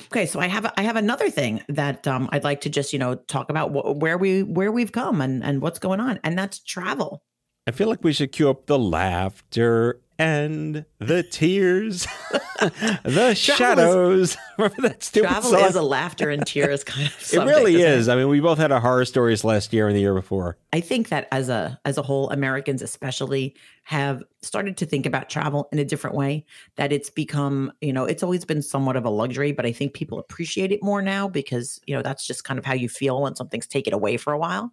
Okay, 0.06 0.26
so 0.26 0.38
I 0.38 0.46
have 0.46 0.73
I 0.76 0.82
have 0.82 0.96
another 0.96 1.30
thing 1.30 1.62
that 1.68 2.06
um, 2.06 2.28
I'd 2.32 2.44
like 2.44 2.61
to 2.62 2.70
just 2.70 2.92
you 2.92 2.99
know 2.99 3.16
talk 3.16 3.50
about 3.50 3.70
wh- 3.70 4.00
where 4.00 4.18
we 4.18 4.42
where 4.42 4.70
we've 4.70 4.92
come 4.92 5.20
and 5.20 5.42
and 5.42 5.61
what's 5.61 5.78
going 5.78 6.00
on, 6.00 6.20
and 6.23 6.38
that's 6.38 6.61
travel. 6.61 7.23
I 7.66 7.73
feel 7.73 7.88
like 7.88 8.04
we 8.04 8.12
should 8.12 8.30
cue 8.30 8.49
up 8.49 8.66
the 8.66 8.78
laughter 8.78 10.00
and 10.18 10.85
the 10.99 11.23
tears, 11.23 12.06
the 13.04 13.35
shadows. 13.35 14.37
Remember 14.58 14.88
that 14.88 15.02
stupid 15.02 15.28
Travel 15.28 15.50
song? 15.50 15.64
is 15.64 15.75
a 15.75 15.82
laughter 15.82 16.30
and 16.30 16.46
tears 16.46 16.82
kind 16.85 17.06
of. 17.08 17.30
it 17.32 17.38
really 17.38 17.75
isn't 17.75 17.87
it? 17.87 17.99
is. 17.99 18.08
I 18.08 18.16
mean, 18.16 18.28
we 18.28 18.40
both 18.40 18.58
had 18.58 18.73
our 18.73 18.80
horror 18.80 19.04
stories 19.04 19.44
last 19.44 19.73
year 19.73 19.87
and 19.88 19.96
the 19.96 20.00
year 20.00 20.14
before. 20.14 20.56
I 20.73 20.80
think 20.80 21.08
that 21.08 21.28
as 21.32 21.49
a 21.49 21.78
as 21.85 21.99
a 21.99 22.02
whole, 22.02 22.30
Americans 22.30 22.82
especially 22.82 23.54
have 23.85 24.23
started 24.42 24.76
to 24.78 24.87
think 24.87 25.06
about 25.06 25.28
travel 25.28 25.68
in 25.73 25.78
a 25.78 25.85
different 25.85 26.16
way. 26.16 26.46
That 26.76 26.92
it's 26.92 27.11
become, 27.11 27.73
you 27.80 27.92
know, 27.92 28.04
it's 28.04 28.23
always 28.23 28.44
been 28.44 28.62
somewhat 28.62 28.96
of 28.96 29.04
a 29.04 29.11
luxury, 29.11 29.52
but 29.52 29.66
I 29.66 29.73
think 29.73 29.92
people 29.92 30.18
appreciate 30.18 30.73
it 30.73 30.82
more 30.82 31.02
now 31.02 31.28
because 31.28 31.80
you 31.87 31.94
know 31.94 32.02
that's 32.02 32.26
just 32.26 32.44
kind 32.44 32.58
of 32.58 32.64
how 32.64 32.75
you 32.75 32.88
feel 32.88 33.20
when 33.23 33.37
something's 33.37 33.66
taken 33.66 33.92
away 33.92 34.16
for 34.16 34.32
a 34.32 34.38
while. 34.38 34.73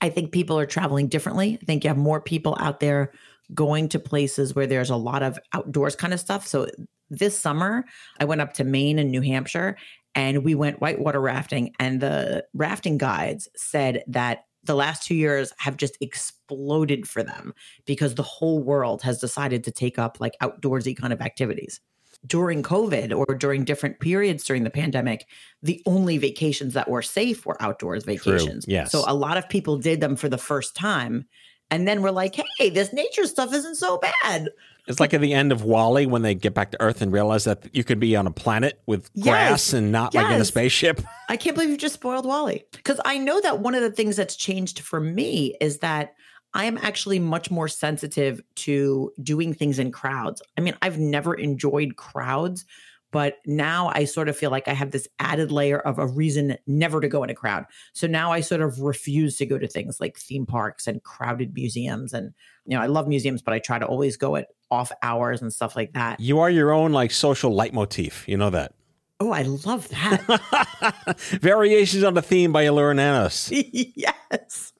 I 0.00 0.10
think 0.10 0.30
people 0.30 0.58
are 0.58 0.66
traveling 0.66 1.08
differently. 1.08 1.58
I 1.60 1.64
think 1.64 1.82
you 1.82 1.88
have 1.88 1.96
more 1.96 2.20
people 2.20 2.56
out 2.60 2.78
there 2.78 3.10
going 3.54 3.88
to 3.88 3.98
places 3.98 4.54
where 4.54 4.66
there's 4.66 4.90
a 4.90 4.96
lot 4.96 5.22
of 5.22 5.38
outdoors 5.52 5.96
kind 5.96 6.12
of 6.12 6.20
stuff. 6.20 6.46
So 6.46 6.66
this 7.10 7.38
summer, 7.38 7.84
I 8.20 8.24
went 8.24 8.40
up 8.40 8.52
to 8.54 8.64
Maine 8.64 8.98
and 8.98 9.10
New 9.10 9.22
Hampshire 9.22 9.76
and 10.14 10.44
we 10.44 10.54
went 10.54 10.80
whitewater 10.80 11.20
rafting. 11.20 11.74
And 11.78 12.00
the 12.00 12.44
rafting 12.54 12.98
guides 12.98 13.48
said 13.56 14.02
that 14.08 14.44
the 14.64 14.74
last 14.74 15.04
two 15.04 15.14
years 15.14 15.52
have 15.58 15.76
just 15.76 15.96
exploded 16.00 17.08
for 17.08 17.22
them 17.22 17.54
because 17.86 18.14
the 18.14 18.22
whole 18.22 18.62
world 18.62 19.02
has 19.02 19.18
decided 19.18 19.64
to 19.64 19.70
take 19.70 19.98
up 19.98 20.18
like 20.20 20.34
outdoorsy 20.42 20.96
kind 20.96 21.12
of 21.12 21.20
activities. 21.20 21.80
During 22.26 22.64
COVID 22.64 23.16
or 23.16 23.34
during 23.36 23.64
different 23.64 24.00
periods 24.00 24.44
during 24.44 24.64
the 24.64 24.70
pandemic, 24.70 25.26
the 25.62 25.80
only 25.86 26.18
vacations 26.18 26.74
that 26.74 26.90
were 26.90 27.00
safe 27.00 27.46
were 27.46 27.60
outdoors 27.62 28.04
vacations. 28.04 28.64
yes. 28.66 28.90
So 28.90 29.04
a 29.06 29.14
lot 29.14 29.36
of 29.36 29.48
people 29.48 29.78
did 29.78 30.00
them 30.00 30.16
for 30.16 30.28
the 30.28 30.36
first 30.36 30.74
time. 30.74 31.26
And 31.70 31.86
then 31.86 32.02
we're 32.02 32.10
like, 32.10 32.36
hey, 32.58 32.70
this 32.70 32.92
nature 32.92 33.26
stuff 33.26 33.52
isn't 33.52 33.74
so 33.76 33.98
bad. 33.98 34.48
It's 34.86 35.00
like 35.00 35.12
at 35.12 35.20
the 35.20 35.34
end 35.34 35.52
of 35.52 35.64
WALL-E 35.64 36.06
when 36.06 36.22
they 36.22 36.34
get 36.34 36.54
back 36.54 36.70
to 36.70 36.80
Earth 36.80 37.02
and 37.02 37.12
realize 37.12 37.44
that 37.44 37.62
you 37.74 37.84
could 37.84 38.00
be 38.00 38.16
on 38.16 38.26
a 38.26 38.30
planet 38.30 38.80
with 38.86 39.10
Yes. 39.12 39.24
grass 39.24 39.72
and 39.74 39.92
not 39.92 40.14
like 40.14 40.32
in 40.32 40.40
a 40.40 40.44
spaceship. 40.46 41.02
I 41.28 41.36
can't 41.36 41.54
believe 41.54 41.68
you 41.70 41.76
just 41.76 41.94
spoiled 41.94 42.24
WALL-E. 42.24 42.64
Because 42.72 42.98
I 43.04 43.18
know 43.18 43.38
that 43.42 43.58
one 43.60 43.74
of 43.74 43.82
the 43.82 43.90
things 43.90 44.16
that's 44.16 44.34
changed 44.34 44.80
for 44.80 44.98
me 44.98 45.56
is 45.60 45.78
that 45.80 46.14
I 46.54 46.64
am 46.64 46.78
actually 46.78 47.18
much 47.18 47.50
more 47.50 47.68
sensitive 47.68 48.40
to 48.56 49.12
doing 49.22 49.52
things 49.52 49.78
in 49.78 49.92
crowds. 49.92 50.40
I 50.56 50.62
mean, 50.62 50.74
I've 50.80 50.98
never 50.98 51.34
enjoyed 51.34 51.96
crowds, 51.96 52.64
but 53.10 53.36
now 53.46 53.90
I 53.94 54.04
sort 54.04 54.28
of 54.28 54.36
feel 54.36 54.50
like 54.50 54.68
I 54.68 54.74
have 54.74 54.90
this 54.90 55.08
added 55.18 55.50
layer 55.50 55.78
of 55.78 55.98
a 55.98 56.06
reason 56.06 56.56
never 56.66 57.00
to 57.00 57.08
go 57.08 57.22
in 57.24 57.30
a 57.30 57.34
crowd. 57.34 57.64
So 57.92 58.06
now 58.06 58.32
I 58.32 58.40
sort 58.40 58.60
of 58.60 58.80
refuse 58.80 59.36
to 59.38 59.46
go 59.46 59.58
to 59.58 59.66
things 59.66 60.00
like 60.00 60.18
theme 60.18 60.46
parks 60.46 60.86
and 60.86 61.02
crowded 61.02 61.54
museums. 61.54 62.12
And, 62.12 62.34
you 62.66 62.76
know, 62.76 62.82
I 62.82 62.86
love 62.86 63.08
museums, 63.08 63.42
but 63.42 63.54
I 63.54 63.58
try 63.58 63.78
to 63.78 63.86
always 63.86 64.16
go 64.16 64.36
at 64.36 64.48
off 64.70 64.92
hours 65.02 65.40
and 65.40 65.52
stuff 65.52 65.74
like 65.74 65.94
that. 65.94 66.20
You 66.20 66.40
are 66.40 66.50
your 66.50 66.72
own 66.72 66.92
like 66.92 67.10
social 67.10 67.54
leitmotif. 67.54 68.28
You 68.28 68.36
know 68.36 68.50
that. 68.50 68.74
Oh, 69.20 69.32
I 69.32 69.42
love 69.42 69.88
that. 69.88 71.16
Variations 71.40 72.04
on 72.04 72.14
the 72.14 72.22
theme 72.22 72.52
by 72.52 72.62
Allure 72.62 72.92
and 72.92 73.00
Annis. 73.00 73.50
yes. 73.50 74.72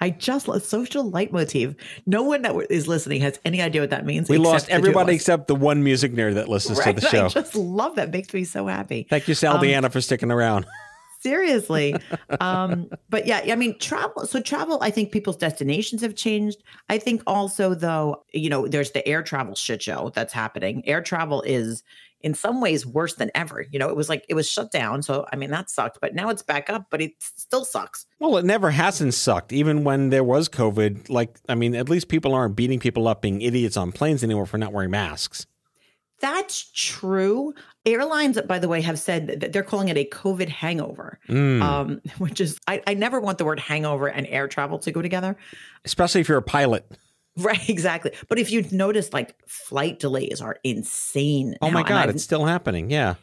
I 0.00 0.10
just 0.10 0.48
love 0.48 0.62
social 0.62 1.10
leitmotif. 1.10 1.74
No 2.06 2.22
one 2.22 2.42
that 2.42 2.54
is 2.70 2.88
listening 2.88 3.20
has 3.20 3.38
any 3.44 3.60
idea 3.60 3.82
what 3.82 3.90
that 3.90 4.06
means. 4.06 4.28
We 4.28 4.38
lost 4.38 4.66
the 4.66 4.72
two 4.72 4.76
of 4.76 4.82
everybody 4.82 5.14
except 5.14 5.46
the 5.46 5.54
one 5.54 5.84
music 5.84 6.12
nerd 6.14 6.34
that 6.34 6.48
listens 6.48 6.78
Right? 6.78 6.94
to 6.96 7.00
the 7.00 7.06
show. 7.10 7.26
I 7.26 7.28
just 7.28 7.54
love 7.54 7.96
that. 7.96 8.10
Makes 8.10 8.32
me 8.32 8.44
so 8.44 8.66
happy. 8.66 9.06
Thank 9.10 9.28
you, 9.28 9.34
Sal 9.34 9.56
Um, 9.56 9.62
Deanna, 9.62 9.92
for 9.92 10.00
sticking 10.00 10.30
around. 10.30 10.66
Seriously. 11.20 11.94
um, 12.40 12.88
but 13.10 13.26
yeah, 13.26 13.42
I 13.46 13.54
mean, 13.54 13.78
travel. 13.78 14.26
So 14.26 14.40
travel, 14.40 14.78
I 14.80 14.90
think 14.90 15.12
people's 15.12 15.36
destinations 15.36 16.00
have 16.02 16.14
changed. 16.14 16.62
I 16.88 16.98
think 16.98 17.22
also, 17.26 17.74
though, 17.74 18.24
you 18.32 18.48
know, 18.48 18.66
there's 18.66 18.92
the 18.92 19.06
air 19.06 19.22
travel 19.22 19.54
shit 19.54 19.82
show 19.82 20.10
that's 20.14 20.32
happening. 20.32 20.82
Air 20.88 21.02
travel 21.02 21.42
is 21.42 21.82
in 22.22 22.34
some 22.34 22.60
ways 22.60 22.86
worse 22.86 23.14
than 23.14 23.30
ever. 23.34 23.66
You 23.70 23.78
know, 23.78 23.88
it 23.88 23.96
was 23.96 24.08
like 24.08 24.24
it 24.28 24.34
was 24.34 24.48
shut 24.48 24.70
down. 24.70 25.02
So 25.02 25.26
I 25.32 25.36
mean, 25.36 25.50
that 25.50 25.68
sucked. 25.68 25.98
But 26.00 26.14
now 26.14 26.30
it's 26.30 26.42
back 26.42 26.70
up, 26.70 26.86
but 26.90 27.02
it 27.02 27.12
still 27.20 27.64
sucks. 27.64 28.06
Well, 28.18 28.38
it 28.38 28.44
never 28.46 28.70
hasn't 28.70 29.12
sucked. 29.12 29.52
Even 29.52 29.84
when 29.84 30.08
there 30.08 30.24
was 30.24 30.48
COVID, 30.48 31.10
like, 31.10 31.38
I 31.48 31.54
mean, 31.54 31.74
at 31.74 31.88
least 31.88 32.08
people 32.08 32.34
aren't 32.34 32.56
beating 32.56 32.78
people 32.78 33.08
up 33.08 33.20
being 33.20 33.42
idiots 33.42 33.76
on 33.76 33.92
planes 33.92 34.24
anymore 34.24 34.46
for 34.46 34.58
not 34.58 34.72
wearing 34.72 34.90
masks. 34.90 35.46
That's 36.20 36.70
true. 36.74 37.54
Airlines, 37.86 38.38
by 38.42 38.58
the 38.58 38.68
way, 38.68 38.82
have 38.82 38.98
said 38.98 39.40
that 39.40 39.52
they're 39.52 39.62
calling 39.62 39.88
it 39.88 39.96
a 39.96 40.04
COVID 40.04 40.48
hangover, 40.48 41.18
Mm. 41.28 41.62
um, 41.62 42.00
which 42.18 42.40
is, 42.40 42.58
I, 42.68 42.82
I 42.86 42.94
never 42.94 43.20
want 43.20 43.38
the 43.38 43.44
word 43.44 43.58
hangover 43.58 44.06
and 44.08 44.26
air 44.26 44.48
travel 44.48 44.78
to 44.80 44.92
go 44.92 45.00
together. 45.00 45.36
Especially 45.84 46.20
if 46.20 46.28
you're 46.28 46.38
a 46.38 46.42
pilot. 46.42 46.84
Right, 47.38 47.68
exactly. 47.70 48.12
But 48.28 48.38
if 48.38 48.50
you've 48.50 48.72
noticed, 48.72 49.12
like 49.14 49.34
flight 49.48 49.98
delays 49.98 50.40
are 50.42 50.58
insane. 50.64 51.56
Oh 51.62 51.68
now, 51.68 51.72
my 51.74 51.82
God, 51.82 52.10
it's 52.10 52.22
still 52.24 52.44
happening. 52.44 52.90
Yeah. 52.90 53.14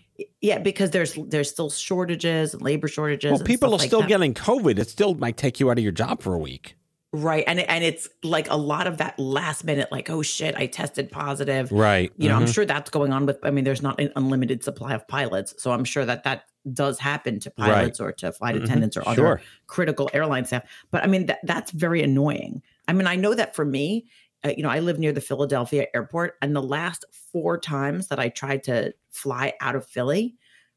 yeah, 0.42 0.58
because 0.58 0.90
there's 0.90 1.14
there's 1.28 1.52
still 1.52 1.70
shortages 1.70 2.54
and 2.54 2.62
labor 2.64 2.88
shortages. 2.88 3.34
Well, 3.34 3.44
people 3.44 3.70
are 3.76 3.78
like 3.78 3.88
still 3.88 4.02
that. 4.02 4.08
getting 4.10 4.34
COVID. 4.34 4.80
It 4.80 4.90
still 4.90 5.14
might 5.14 5.38
take 5.38 5.60
you 5.60 5.70
out 5.70 5.78
of 5.78 5.84
your 5.84 5.92
job 5.92 6.24
for 6.24 6.34
a 6.34 6.40
week. 6.40 6.77
Right, 7.14 7.44
and 7.48 7.60
and 7.60 7.84
it's 7.84 8.08
like 8.24 8.50
a 8.50 8.58
lot 8.58 8.88
of 8.88 8.98
that 8.98 9.18
last 9.20 9.64
minute, 9.64 9.92
like 9.92 10.10
oh 10.10 10.22
shit, 10.22 10.56
I 10.56 10.68
tested 10.68 11.12
positive. 11.12 11.72
Right. 11.72 12.12
You 12.18 12.30
know, 12.30 12.36
I'm 12.36 12.46
Mhm. 12.46 12.54
sure 12.54 12.66
that's 12.66 12.90
going 12.90 13.14
on 13.14 13.26
with. 13.26 13.40
I 13.44 13.52
mean, 13.52 13.64
there's 13.64 13.82
not 13.82 14.00
an 14.00 14.12
unlimited 14.16 14.64
supply 14.64 14.94
of 14.94 15.08
pilots, 15.08 15.56
so 15.58 15.72
I'm 15.72 15.84
sure 15.84 16.06
that 16.06 16.24
that 16.24 16.44
does 16.74 17.00
happen 17.00 17.40
to 17.40 17.52
Right. 17.58 17.72
pilots 17.74 18.00
or 18.02 18.12
to 18.12 18.32
flight 18.34 18.56
Mhm. 18.56 18.64
attendants 18.66 18.98
or 18.98 19.08
other 19.08 19.16
Sure. 19.16 19.42
critical 19.68 20.10
airline 20.14 20.44
staff. 20.46 20.64
But 20.92 21.04
I 21.04 21.08
mean, 21.08 21.28
that, 21.28 21.40
that's 21.44 21.72
very 21.72 22.04
annoying. 22.04 22.62
I 22.90 22.94
mean, 22.94 23.08
I 23.08 23.16
know 23.16 23.34
that 23.34 23.56
for 23.56 23.64
me, 23.64 24.08
uh, 24.46 24.52
you 24.56 24.64
know, 24.64 24.70
I 24.70 24.80
live 24.80 25.00
near 25.00 25.14
the 25.14 25.22
Philadelphia 25.22 25.88
airport, 25.94 26.36
and 26.42 26.54
the 26.56 26.62
last 26.62 27.06
four 27.32 27.58
times 27.58 28.08
that 28.08 28.20
I 28.20 28.28
tried 28.30 28.64
to 28.64 28.94
fly 29.12 29.54
out 29.62 29.76
of 29.76 29.86
Philly, 29.88 30.36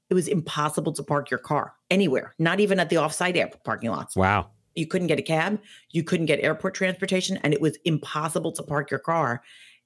it 0.09 0.15
was 0.15 0.29
impossible 0.29 0.93
to 0.93 1.03
park 1.03 1.29
your 1.31 1.39
car 1.39 1.75
anywhere, 1.91 2.35
not 2.39 2.61
even 2.61 2.79
at 2.81 2.89
the 2.89 2.97
offsite 2.97 3.37
airport 3.37 3.65
parking 3.65 3.91
lots. 3.91 4.15
Wow. 4.17 4.51
You 4.75 4.87
couldn't 4.87 5.09
get 5.09 5.19
a 5.19 5.23
cab, 5.23 5.61
you 5.91 6.03
couldn't 6.03 6.27
get 6.27 6.41
airport 6.41 6.75
transportation, 6.75 7.39
and 7.39 7.53
it 7.53 7.61
was 7.61 7.77
impossible 7.85 8.53
to 8.53 8.63
park 8.63 8.91
your 8.91 9.01
car. 9.01 9.43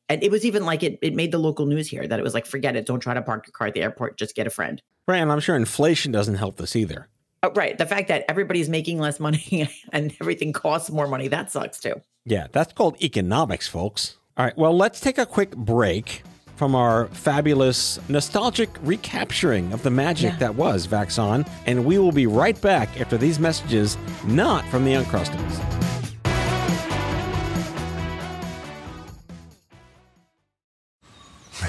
And 0.09 0.23
it 0.23 0.31
was 0.31 0.45
even 0.45 0.67
like 0.67 0.83
it, 0.83 0.99
it 1.01 1.15
made 1.15 1.33
the 1.33 1.39
local 1.39 1.67
news 1.67 1.89
here 1.89 2.07
that 2.07 2.19
it 2.19 2.23
was 2.23 2.35
like, 2.35 2.47
forget 2.47 2.77
it, 2.77 2.87
don't 2.87 3.01
try 3.01 3.15
to 3.15 3.23
park 3.23 3.47
your 3.47 3.53
car 3.53 3.69
at 3.69 3.75
the 3.75 3.83
airport, 3.83 4.19
just 4.19 4.35
get 4.35 4.47
a 4.47 4.51
friend. 4.51 4.83
Right. 5.07 5.19
And 5.19 5.33
I'm 5.33 5.41
sure 5.41 5.57
inflation 5.57 6.13
doesn't 6.13 6.35
help 6.37 6.57
this 6.57 6.77
either. 6.77 7.09
Oh, 7.43 7.51
right. 7.55 7.77
The 7.77 7.87
fact 7.87 8.09
that 8.09 8.25
everybody's 8.29 8.69
making 8.69 8.99
less 8.99 9.21
money 9.21 9.71
and 9.93 10.15
everything 10.21 10.53
costs 10.53 10.91
more 10.91 11.09
money, 11.09 11.29
that 11.29 11.51
sucks 11.51 11.81
too. 11.81 12.01
Yeah, 12.25 12.47
that's 12.53 12.73
called 12.73 13.03
economics, 13.03 13.69
folks. 13.69 14.17
All 14.37 14.45
right, 14.45 14.57
well, 14.57 14.77
let's 14.77 14.99
take 14.99 15.19
a 15.19 15.27
quick 15.27 15.55
break 15.55 16.23
from 16.57 16.75
our 16.75 17.07
fabulous 17.09 17.99
nostalgic 18.09 18.71
recapturing 18.83 19.73
of 19.73 19.83
the 19.83 19.91
magic 19.91 20.33
Yeah. 20.33 20.39
that 20.39 20.55
was 20.55 20.87
Vaxon, 20.87 21.49
and 21.67 21.85
we 21.85 21.99
will 21.99 22.13
be 22.13 22.27
right 22.27 22.61
back 22.61 23.01
after 23.01 23.17
these 23.17 23.39
messages, 23.39 23.97
not 24.25 24.65
from 24.69 24.85
the 24.85 24.93
Uncrustables. 24.95 25.61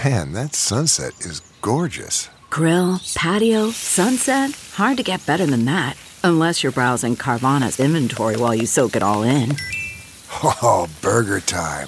Man, 0.04 0.34
that 0.34 0.56
sunset 0.56 1.14
is 1.22 1.42
gorgeous. 1.62 2.30
Grill, 2.50 3.00
patio, 3.16 3.70
sunset. 3.72 4.52
Hard 4.74 4.98
to 4.98 5.04
get 5.04 5.26
better 5.26 5.46
than 5.46 5.66
that. 5.66 5.96
Unless 6.24 6.64
you're 6.64 6.72
browsing 6.72 7.16
Carvana's 7.16 7.80
inventory 7.80 8.38
while 8.38 8.56
you 8.56 8.66
soak 8.66 8.96
it 8.96 9.04
all 9.04 9.24
in. 9.24 9.56
Oh, 10.62 10.90
burger 11.02 11.40
time. 11.40 11.88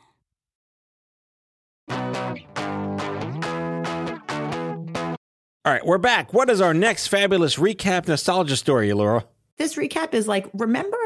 All 5.63 5.71
right, 5.71 5.85
we're 5.85 5.99
back. 5.99 6.33
What 6.33 6.49
is 6.49 6.59
our 6.59 6.73
next 6.73 7.05
fabulous 7.05 7.57
recap 7.57 8.07
nostalgia 8.07 8.57
story, 8.57 8.91
Laura? 8.93 9.25
This 9.57 9.75
recap 9.75 10.15
is 10.15 10.27
like 10.27 10.49
remember 10.55 10.97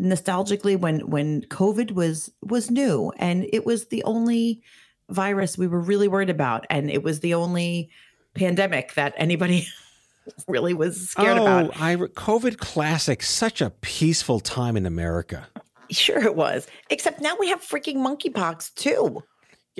nostalgically 0.00 0.78
when 0.78 1.10
when 1.10 1.40
COVID 1.46 1.90
was 1.90 2.30
was 2.40 2.70
new 2.70 3.12
and 3.16 3.48
it 3.52 3.66
was 3.66 3.86
the 3.86 4.04
only 4.04 4.62
virus 5.08 5.58
we 5.58 5.66
were 5.66 5.80
really 5.80 6.06
worried 6.06 6.30
about 6.30 6.66
and 6.70 6.88
it 6.88 7.02
was 7.02 7.18
the 7.18 7.34
only 7.34 7.90
pandemic 8.34 8.94
that 8.94 9.12
anybody 9.16 9.66
really 10.46 10.72
was 10.72 11.10
scared 11.10 11.38
oh, 11.38 11.42
about. 11.42 11.80
I, 11.80 11.96
COVID 11.96 12.58
classic, 12.58 13.24
such 13.24 13.60
a 13.60 13.70
peaceful 13.70 14.38
time 14.38 14.76
in 14.76 14.86
America. 14.86 15.48
Sure, 15.90 16.22
it 16.22 16.36
was. 16.36 16.68
Except 16.90 17.20
now 17.20 17.34
we 17.40 17.48
have 17.48 17.60
freaking 17.60 17.96
monkeypox 17.96 18.72
too. 18.74 19.24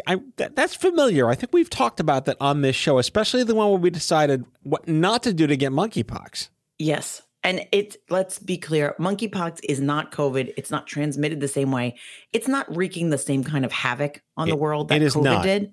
I, 0.07 0.21
that, 0.37 0.57
that's 0.57 0.75
familiar. 0.75 1.29
I 1.29 1.35
think 1.35 1.53
we've 1.53 1.71
talked 1.71 2.01
about 2.01 2.25
that 2.27 2.37
on 2.41 2.63
this 2.63 2.77
show, 2.77 2.99
especially 2.99 3.43
the 3.45 3.55
one 3.55 3.71
where 3.71 3.79
we 3.79 3.91
decided 3.91 4.45
what 4.63 4.87
not 4.89 5.23
to 5.25 5.33
do 5.33 5.47
to 5.47 5.57
get 5.57 5.73
monkeypox. 5.73 6.49
Yes. 6.79 7.23
And 7.43 7.67
it 7.73 7.97
let's 8.11 8.39
be 8.39 8.57
clear, 8.59 8.95
monkeypox 8.99 9.61
is 9.69 9.81
not 9.81 10.13
COVID. 10.13 10.53
It's 10.57 10.71
not 10.71 10.87
transmitted 10.87 11.41
the 11.41 11.49
same 11.49 11.73
way. 11.73 11.97
It's 12.33 12.49
not 12.49 12.75
wreaking 12.75 13.11
the 13.11 13.19
same 13.19 13.43
kind 13.45 13.65
of 13.65 13.73
havoc 13.73 14.23
on 14.37 14.49
It- 14.49 14.53
the 14.53 14.57
world 14.57 14.89
that 14.89 14.97
it 14.97 15.03
is 15.03 15.15
COVID 15.15 15.25
not. 15.25 15.43
did. 15.43 15.73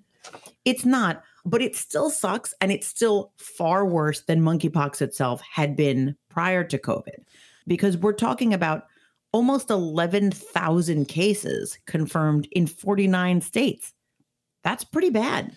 It's 0.66 0.86
not, 0.86 1.24
but 1.46 1.62
it 1.62 1.76
still 1.76 2.10
sucks 2.10 2.54
and 2.60 2.72
it's 2.72 2.88
still 2.88 3.32
far 3.38 3.86
worse 3.86 4.22
than 4.22 4.42
monkeypox 4.42 5.02
itself 5.02 5.42
had 5.42 5.76
been 5.76 6.16
prior 6.30 6.64
to 6.66 6.78
COVID. 6.78 7.24
Because 7.68 7.98
we're 7.98 8.14
talking 8.14 8.54
about 8.54 8.86
almost 9.34 9.70
11,000 9.70 11.06
cases 11.08 11.78
confirmed 11.86 12.48
in 12.52 12.66
49 12.66 13.42
states. 13.42 13.94
That's 14.68 14.84
pretty 14.84 15.12
bad. 15.12 15.56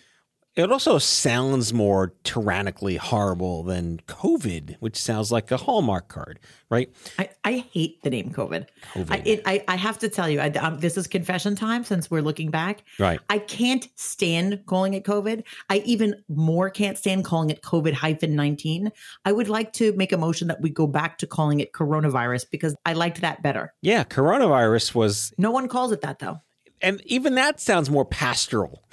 It 0.55 0.71
also 0.71 0.97
sounds 0.97 1.73
more 1.73 2.13
tyrannically 2.23 2.95
horrible 2.95 3.61
than 3.61 3.99
COVID, 4.07 4.77
which 4.79 4.95
sounds 4.95 5.33
like 5.33 5.51
a 5.51 5.57
Hallmark 5.57 6.07
card, 6.07 6.39
right? 6.69 6.89
I, 7.19 7.29
I 7.43 7.65
hate 7.73 8.01
the 8.03 8.09
name 8.09 8.31
COVID. 8.31 8.67
COVID. 8.93 9.11
I, 9.11 9.21
it, 9.25 9.41
I, 9.45 9.65
I 9.67 9.75
have 9.75 9.99
to 9.99 10.07
tell 10.07 10.29
you, 10.29 10.39
I, 10.39 10.47
um, 10.51 10.79
this 10.79 10.95
is 10.95 11.07
confession 11.07 11.57
time 11.57 11.83
since 11.83 12.09
we're 12.09 12.21
looking 12.21 12.51
back. 12.51 12.83
Right. 12.99 13.19
I 13.29 13.39
can't 13.39 13.85
stand 13.95 14.61
calling 14.65 14.93
it 14.93 15.03
COVID. 15.03 15.43
I 15.69 15.79
even 15.79 16.15
more 16.29 16.69
can't 16.69 16.97
stand 16.97 17.25
calling 17.25 17.49
it 17.49 17.61
COVID 17.61 17.91
hyphen 17.91 18.33
19. 18.33 18.93
I 19.25 19.33
would 19.33 19.49
like 19.49 19.73
to 19.73 19.91
make 19.97 20.13
a 20.13 20.17
motion 20.17 20.47
that 20.47 20.61
we 20.61 20.69
go 20.69 20.87
back 20.87 21.17
to 21.17 21.27
calling 21.27 21.59
it 21.59 21.73
coronavirus 21.73 22.45
because 22.49 22.77
I 22.85 22.93
liked 22.93 23.19
that 23.19 23.43
better. 23.43 23.73
Yeah, 23.81 24.05
coronavirus 24.05 24.95
was, 24.95 25.33
No 25.37 25.51
one 25.51 25.67
calls 25.67 25.91
it 25.91 25.99
that 25.99 26.19
though. 26.19 26.39
and 26.81 27.01
even 27.05 27.35
that 27.35 27.59
sounds 27.59 27.89
more 27.89 28.05
pastoral. 28.05 28.85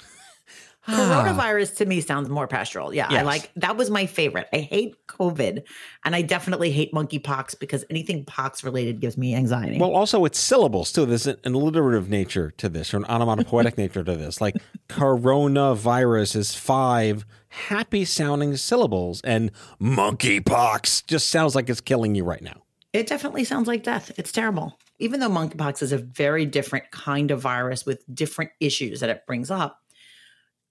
Coronavirus 0.89 1.71
ah. 1.71 1.77
to 1.77 1.85
me 1.85 2.01
sounds 2.01 2.29
more 2.29 2.47
pastoral. 2.47 2.93
Yeah, 2.93 3.07
I 3.09 3.21
like 3.21 3.51
that 3.55 3.77
was 3.77 3.89
my 3.89 4.05
favorite. 4.05 4.47
I 4.53 4.59
hate 4.59 4.95
COVID 5.07 5.63
and 6.05 6.15
I 6.15 6.21
definitely 6.21 6.71
hate 6.71 6.93
monkeypox 6.93 7.59
because 7.59 7.85
anything 7.89 8.25
pox 8.25 8.63
related 8.63 8.99
gives 8.99 9.17
me 9.17 9.35
anxiety. 9.35 9.79
Well, 9.79 9.95
also 9.95 10.25
it's 10.25 10.39
syllables 10.39 10.91
too. 10.91 11.05
There's 11.05 11.27
an 11.27 11.37
alliterative 11.45 12.09
nature 12.09 12.51
to 12.57 12.69
this, 12.69 12.93
or 12.93 12.97
an 12.97 13.05
onomatopoetic 13.05 13.77
nature 13.77 14.03
to 14.03 14.15
this. 14.15 14.41
Like 14.41 14.55
coronavirus 14.87 16.35
is 16.35 16.55
five 16.55 17.25
happy 17.49 18.05
sounding 18.05 18.55
syllables, 18.57 19.21
and 19.21 19.51
monkeypox 19.81 21.05
just 21.07 21.29
sounds 21.29 21.55
like 21.55 21.69
it's 21.69 21.81
killing 21.81 22.15
you 22.15 22.23
right 22.23 22.41
now. 22.41 22.63
It 22.93 23.07
definitely 23.07 23.43
sounds 23.43 23.67
like 23.67 23.83
death. 23.83 24.11
It's 24.17 24.31
terrible. 24.31 24.79
Even 24.97 25.19
though 25.19 25.29
monkeypox 25.29 25.83
is 25.83 25.91
a 25.91 25.97
very 25.97 26.45
different 26.45 26.89
kind 26.91 27.31
of 27.31 27.39
virus 27.39 27.85
with 27.85 28.03
different 28.13 28.51
issues 28.59 28.99
that 29.01 29.09
it 29.09 29.25
brings 29.27 29.51
up, 29.51 29.79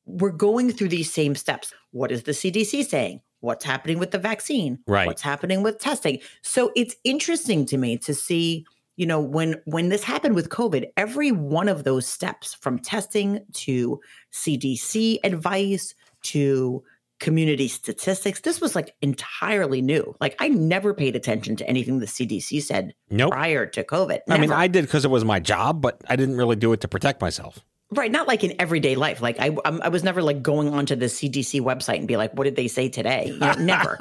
we're 0.09 0.31
going 0.31 0.73
through 0.73 0.89
these 0.89 1.13
same 1.13 1.35
steps. 1.35 1.73
What 1.91 2.11
is 2.11 2.23
the 2.25 2.33
CDC 2.33 2.87
saying? 2.87 3.21
What's 3.41 3.65
happening 3.65 3.99
with 3.99 4.11
the 4.11 4.19
vaccine? 4.19 4.79
Right. 4.87 5.07
What's 5.07 5.23
happening 5.23 5.63
with 5.63 5.79
testing? 5.79 6.19
So 6.43 6.73
it's 6.75 6.97
interesting 7.05 7.67
to 7.67 7.77
me 7.77 7.99
to 7.99 8.15
see, 8.15 8.67
you 8.97 9.07
know, 9.07 9.21
when 9.21 9.61
when 9.65 9.91
this 9.91 10.03
happened 10.03 10.35
with 10.35 10.49
COVID, 10.49 10.87
every 10.97 11.31
one 11.31 11.69
of 11.69 11.85
those 11.85 12.07
steps 12.07 12.55
from 12.55 12.79
testing 12.79 13.41
to 13.53 14.01
CDC 14.33 15.19
advice 15.23 15.95
to 16.23 16.83
community 17.21 17.69
statistics, 17.69 18.41
this 18.41 18.61
was 18.61 18.75
like 18.75 18.95
entirely 19.03 19.83
new. 19.83 20.17
Like 20.21 20.37
I 20.41 20.49
never 20.49 20.95
paid 20.95 21.15
attention 21.15 21.55
to 21.57 21.69
anything 21.69 21.99
the 21.99 22.07
CDC 22.07 22.63
said 22.63 22.95
Nope. 23.11 23.33
prior 23.33 23.67
to 23.67 23.85
COVID. 23.85 24.21
I 24.29 24.39
mean, 24.39 24.53
I 24.53 24.67
did 24.69 24.85
because 24.85 25.05
it 25.05 25.11
was 25.11 25.25
my 25.25 25.39
job, 25.39 25.81
but 25.81 26.01
I 26.09 26.17
didn't 26.17 26.37
really 26.37 26.57
do 26.57 26.73
it 26.73 26.81
to 26.81 26.89
protect 26.89 27.21
myself. 27.21 27.65
Right, 27.91 28.11
not 28.11 28.29
like 28.29 28.45
in 28.45 28.55
everyday 28.59 28.95
life. 28.95 29.21
Like 29.21 29.39
I, 29.41 29.57
I'm, 29.65 29.81
was 29.91 30.05
never 30.05 30.23
like 30.23 30.43
going 30.43 30.69
onto 30.69 30.95
the 30.95 31.07
CDC 31.07 31.61
website 31.61 31.99
and 31.99 32.09
be 32.09 32.17
like, 32.17 32.33
"What 32.35 32.45
did 32.45 32.57
they 32.57 32.69
say 32.69 32.89
today?" 32.89 33.27
You 33.29 33.39
know, 33.39 33.53
never. 33.55 33.99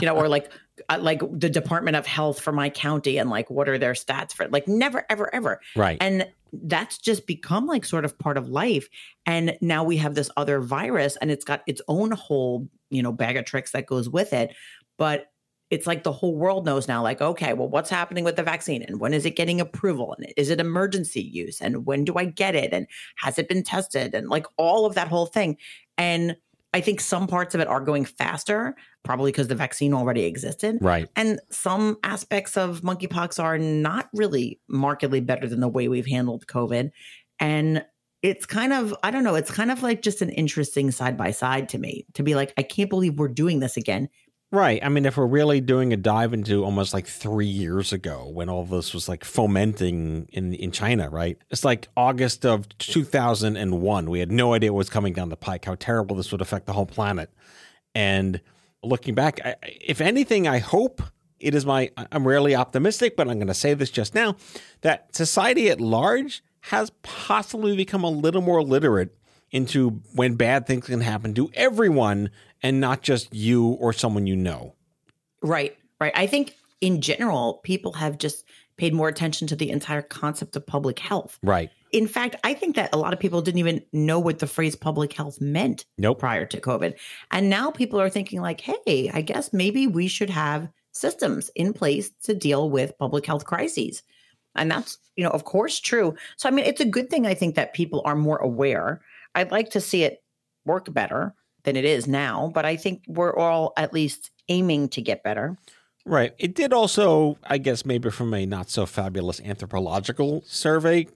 you 0.00 0.06
know, 0.06 0.16
or 0.16 0.28
like, 0.28 0.50
uh, 0.88 0.98
like 1.00 1.20
the 1.32 1.50
Department 1.50 1.96
of 1.96 2.06
Health 2.06 2.40
for 2.40 2.52
my 2.52 2.70
county 2.70 3.18
and 3.18 3.30
like, 3.30 3.50
what 3.50 3.68
are 3.68 3.78
their 3.78 3.92
stats 3.92 4.32
for? 4.32 4.48
Like, 4.48 4.66
never, 4.66 5.04
ever, 5.08 5.32
ever. 5.34 5.60
Right. 5.76 5.98
And 6.00 6.26
that's 6.52 6.98
just 6.98 7.26
become 7.26 7.66
like 7.66 7.84
sort 7.84 8.04
of 8.04 8.18
part 8.18 8.36
of 8.36 8.48
life. 8.48 8.88
And 9.26 9.56
now 9.60 9.84
we 9.84 9.98
have 9.98 10.14
this 10.14 10.30
other 10.36 10.60
virus, 10.60 11.16
and 11.16 11.30
it's 11.30 11.44
got 11.44 11.62
its 11.66 11.80
own 11.88 12.10
whole, 12.12 12.68
you 12.90 13.02
know, 13.02 13.12
bag 13.12 13.36
of 13.36 13.44
tricks 13.44 13.72
that 13.72 13.86
goes 13.86 14.08
with 14.08 14.32
it. 14.32 14.54
But 14.98 15.30
it's 15.70 15.86
like 15.86 16.02
the 16.02 16.12
whole 16.12 16.36
world 16.36 16.66
knows 16.66 16.88
now, 16.88 17.02
like, 17.02 17.20
okay, 17.20 17.52
well, 17.52 17.68
what's 17.68 17.90
happening 17.90 18.24
with 18.24 18.36
the 18.36 18.42
vaccine 18.42 18.82
and 18.82 19.00
when 19.00 19.14
is 19.14 19.24
it 19.24 19.36
getting 19.36 19.60
approval? 19.60 20.14
And 20.18 20.32
is 20.36 20.50
it 20.50 20.60
emergency 20.60 21.22
use? 21.22 21.60
And 21.60 21.86
when 21.86 22.04
do 22.04 22.14
I 22.16 22.24
get 22.24 22.56
it? 22.56 22.72
And 22.72 22.86
has 23.16 23.38
it 23.38 23.48
been 23.48 23.62
tested? 23.62 24.14
And 24.14 24.28
like 24.28 24.46
all 24.56 24.84
of 24.84 24.96
that 24.96 25.08
whole 25.08 25.26
thing. 25.26 25.56
And 25.96 26.36
I 26.72 26.80
think 26.80 27.00
some 27.00 27.26
parts 27.26 27.54
of 27.54 27.60
it 27.60 27.68
are 27.68 27.80
going 27.80 28.04
faster, 28.04 28.76
probably 29.04 29.32
because 29.32 29.48
the 29.48 29.54
vaccine 29.54 29.94
already 29.94 30.24
existed. 30.24 30.78
Right. 30.80 31.08
And 31.16 31.40
some 31.50 31.98
aspects 32.02 32.56
of 32.56 32.82
monkeypox 32.82 33.42
are 33.42 33.58
not 33.58 34.08
really 34.12 34.60
markedly 34.68 35.20
better 35.20 35.48
than 35.48 35.60
the 35.60 35.68
way 35.68 35.88
we've 35.88 36.06
handled 36.06 36.46
COVID. 36.46 36.90
And 37.38 37.84
it's 38.22 38.44
kind 38.44 38.72
of, 38.72 38.94
I 39.02 39.10
don't 39.10 39.24
know, 39.24 39.34
it's 39.34 39.50
kind 39.50 39.70
of 39.70 39.82
like 39.82 40.02
just 40.02 40.20
an 40.20 40.30
interesting 40.30 40.90
side 40.90 41.16
by 41.16 41.30
side 41.30 41.68
to 41.70 41.78
me 41.78 42.06
to 42.14 42.22
be 42.22 42.34
like, 42.34 42.52
I 42.56 42.62
can't 42.62 42.90
believe 42.90 43.18
we're 43.18 43.28
doing 43.28 43.60
this 43.60 43.76
again. 43.76 44.08
Right. 44.52 44.82
I 44.82 44.88
mean, 44.88 45.06
if 45.06 45.16
we're 45.16 45.26
really 45.26 45.60
doing 45.60 45.92
a 45.92 45.96
dive 45.96 46.34
into 46.34 46.64
almost 46.64 46.92
like 46.92 47.06
three 47.06 47.46
years 47.46 47.92
ago 47.92 48.26
when 48.26 48.48
all 48.48 48.64
this 48.64 48.92
was 48.92 49.08
like 49.08 49.24
fomenting 49.24 50.28
in, 50.32 50.54
in 50.54 50.72
China, 50.72 51.08
right? 51.08 51.38
It's 51.50 51.64
like 51.64 51.86
August 51.96 52.44
of 52.44 52.68
2001. 52.78 54.10
We 54.10 54.18
had 54.18 54.32
no 54.32 54.52
idea 54.52 54.72
what 54.72 54.78
was 54.78 54.90
coming 54.90 55.12
down 55.12 55.28
the 55.28 55.36
pike, 55.36 55.66
how 55.66 55.76
terrible 55.76 56.16
this 56.16 56.32
would 56.32 56.40
affect 56.40 56.66
the 56.66 56.72
whole 56.72 56.86
planet. 56.86 57.30
And 57.94 58.40
looking 58.82 59.14
back, 59.14 59.38
I, 59.44 59.54
if 59.62 60.00
anything, 60.00 60.48
I 60.48 60.58
hope 60.58 61.00
it 61.38 61.54
is 61.54 61.64
my, 61.64 61.92
I'm 62.10 62.26
rarely 62.26 62.56
optimistic, 62.56 63.16
but 63.16 63.28
I'm 63.28 63.38
going 63.38 63.46
to 63.46 63.54
say 63.54 63.74
this 63.74 63.90
just 63.90 64.16
now 64.16 64.34
that 64.80 65.14
society 65.14 65.70
at 65.70 65.80
large 65.80 66.42
has 66.62 66.90
possibly 67.02 67.76
become 67.76 68.02
a 68.02 68.10
little 68.10 68.42
more 68.42 68.64
literate 68.64 69.16
into 69.52 70.02
when 70.14 70.34
bad 70.34 70.66
things 70.66 70.86
can 70.86 71.00
happen 71.00 71.34
to 71.34 71.50
everyone 71.54 72.30
and 72.62 72.80
not 72.80 73.02
just 73.02 73.34
you 73.34 73.68
or 73.68 73.92
someone 73.92 74.26
you 74.26 74.36
know. 74.36 74.74
Right, 75.42 75.76
right. 76.00 76.12
I 76.14 76.26
think 76.26 76.54
in 76.80 77.00
general, 77.00 77.60
people 77.62 77.92
have 77.92 78.18
just 78.18 78.44
paid 78.76 78.94
more 78.94 79.08
attention 79.08 79.46
to 79.46 79.56
the 79.56 79.70
entire 79.70 80.02
concept 80.02 80.56
of 80.56 80.66
public 80.66 80.98
health. 80.98 81.38
Right. 81.42 81.70
In 81.92 82.06
fact, 82.06 82.36
I 82.44 82.54
think 82.54 82.76
that 82.76 82.94
a 82.94 82.98
lot 82.98 83.12
of 83.12 83.18
people 83.18 83.42
didn't 83.42 83.58
even 83.58 83.82
know 83.92 84.18
what 84.18 84.38
the 84.38 84.46
phrase 84.46 84.76
public 84.76 85.12
health 85.12 85.40
meant 85.40 85.84
Nope. 85.98 86.20
prior 86.20 86.46
to 86.46 86.60
COVID. 86.60 86.94
And 87.30 87.50
now 87.50 87.70
people 87.70 88.00
are 88.00 88.08
thinking, 88.08 88.40
like, 88.40 88.60
hey, 88.60 89.10
I 89.12 89.20
guess 89.20 89.52
maybe 89.52 89.86
we 89.86 90.08
should 90.08 90.30
have 90.30 90.68
systems 90.92 91.50
in 91.54 91.72
place 91.72 92.10
to 92.22 92.34
deal 92.34 92.70
with 92.70 92.96
public 92.98 93.26
health 93.26 93.44
crises. 93.44 94.02
And 94.54 94.70
that's, 94.70 94.98
you 95.16 95.24
know, 95.24 95.30
of 95.30 95.44
course, 95.44 95.78
true. 95.78 96.14
So, 96.36 96.48
I 96.48 96.52
mean, 96.52 96.64
it's 96.64 96.80
a 96.80 96.86
good 96.86 97.10
thing, 97.10 97.26
I 97.26 97.34
think, 97.34 97.56
that 97.56 97.74
people 97.74 98.02
are 98.04 98.16
more 98.16 98.38
aware. 98.38 99.02
I'd 99.34 99.52
like 99.52 99.70
to 99.70 99.80
see 99.80 100.04
it 100.04 100.22
work 100.64 100.92
better 100.92 101.34
than 101.64 101.76
it 101.76 101.84
is 101.84 102.06
now, 102.06 102.50
but 102.54 102.64
I 102.64 102.76
think 102.76 103.02
we're 103.06 103.34
all 103.34 103.72
at 103.76 103.92
least 103.92 104.30
aiming 104.48 104.88
to 104.90 105.02
get 105.02 105.22
better. 105.22 105.56
Right. 106.04 106.34
It 106.38 106.54
did 106.54 106.72
also, 106.72 107.38
I 107.44 107.58
guess, 107.58 107.84
maybe 107.84 108.10
from 108.10 108.32
a 108.34 108.46
not 108.46 108.70
so 108.70 108.86
fabulous 108.86 109.40
anthropological 109.40 110.42
survey, 110.46 111.06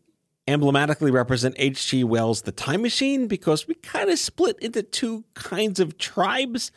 emblematically 0.46 1.10
represent 1.10 1.54
H.G. 1.58 2.04
Wells' 2.04 2.42
The 2.42 2.52
Time 2.52 2.82
Machine 2.82 3.26
because 3.26 3.66
we 3.66 3.74
kind 3.74 4.10
of 4.10 4.18
split 4.18 4.58
into 4.60 4.82
two 4.82 5.24
kinds 5.34 5.80
of 5.80 5.96
tribes 5.96 6.70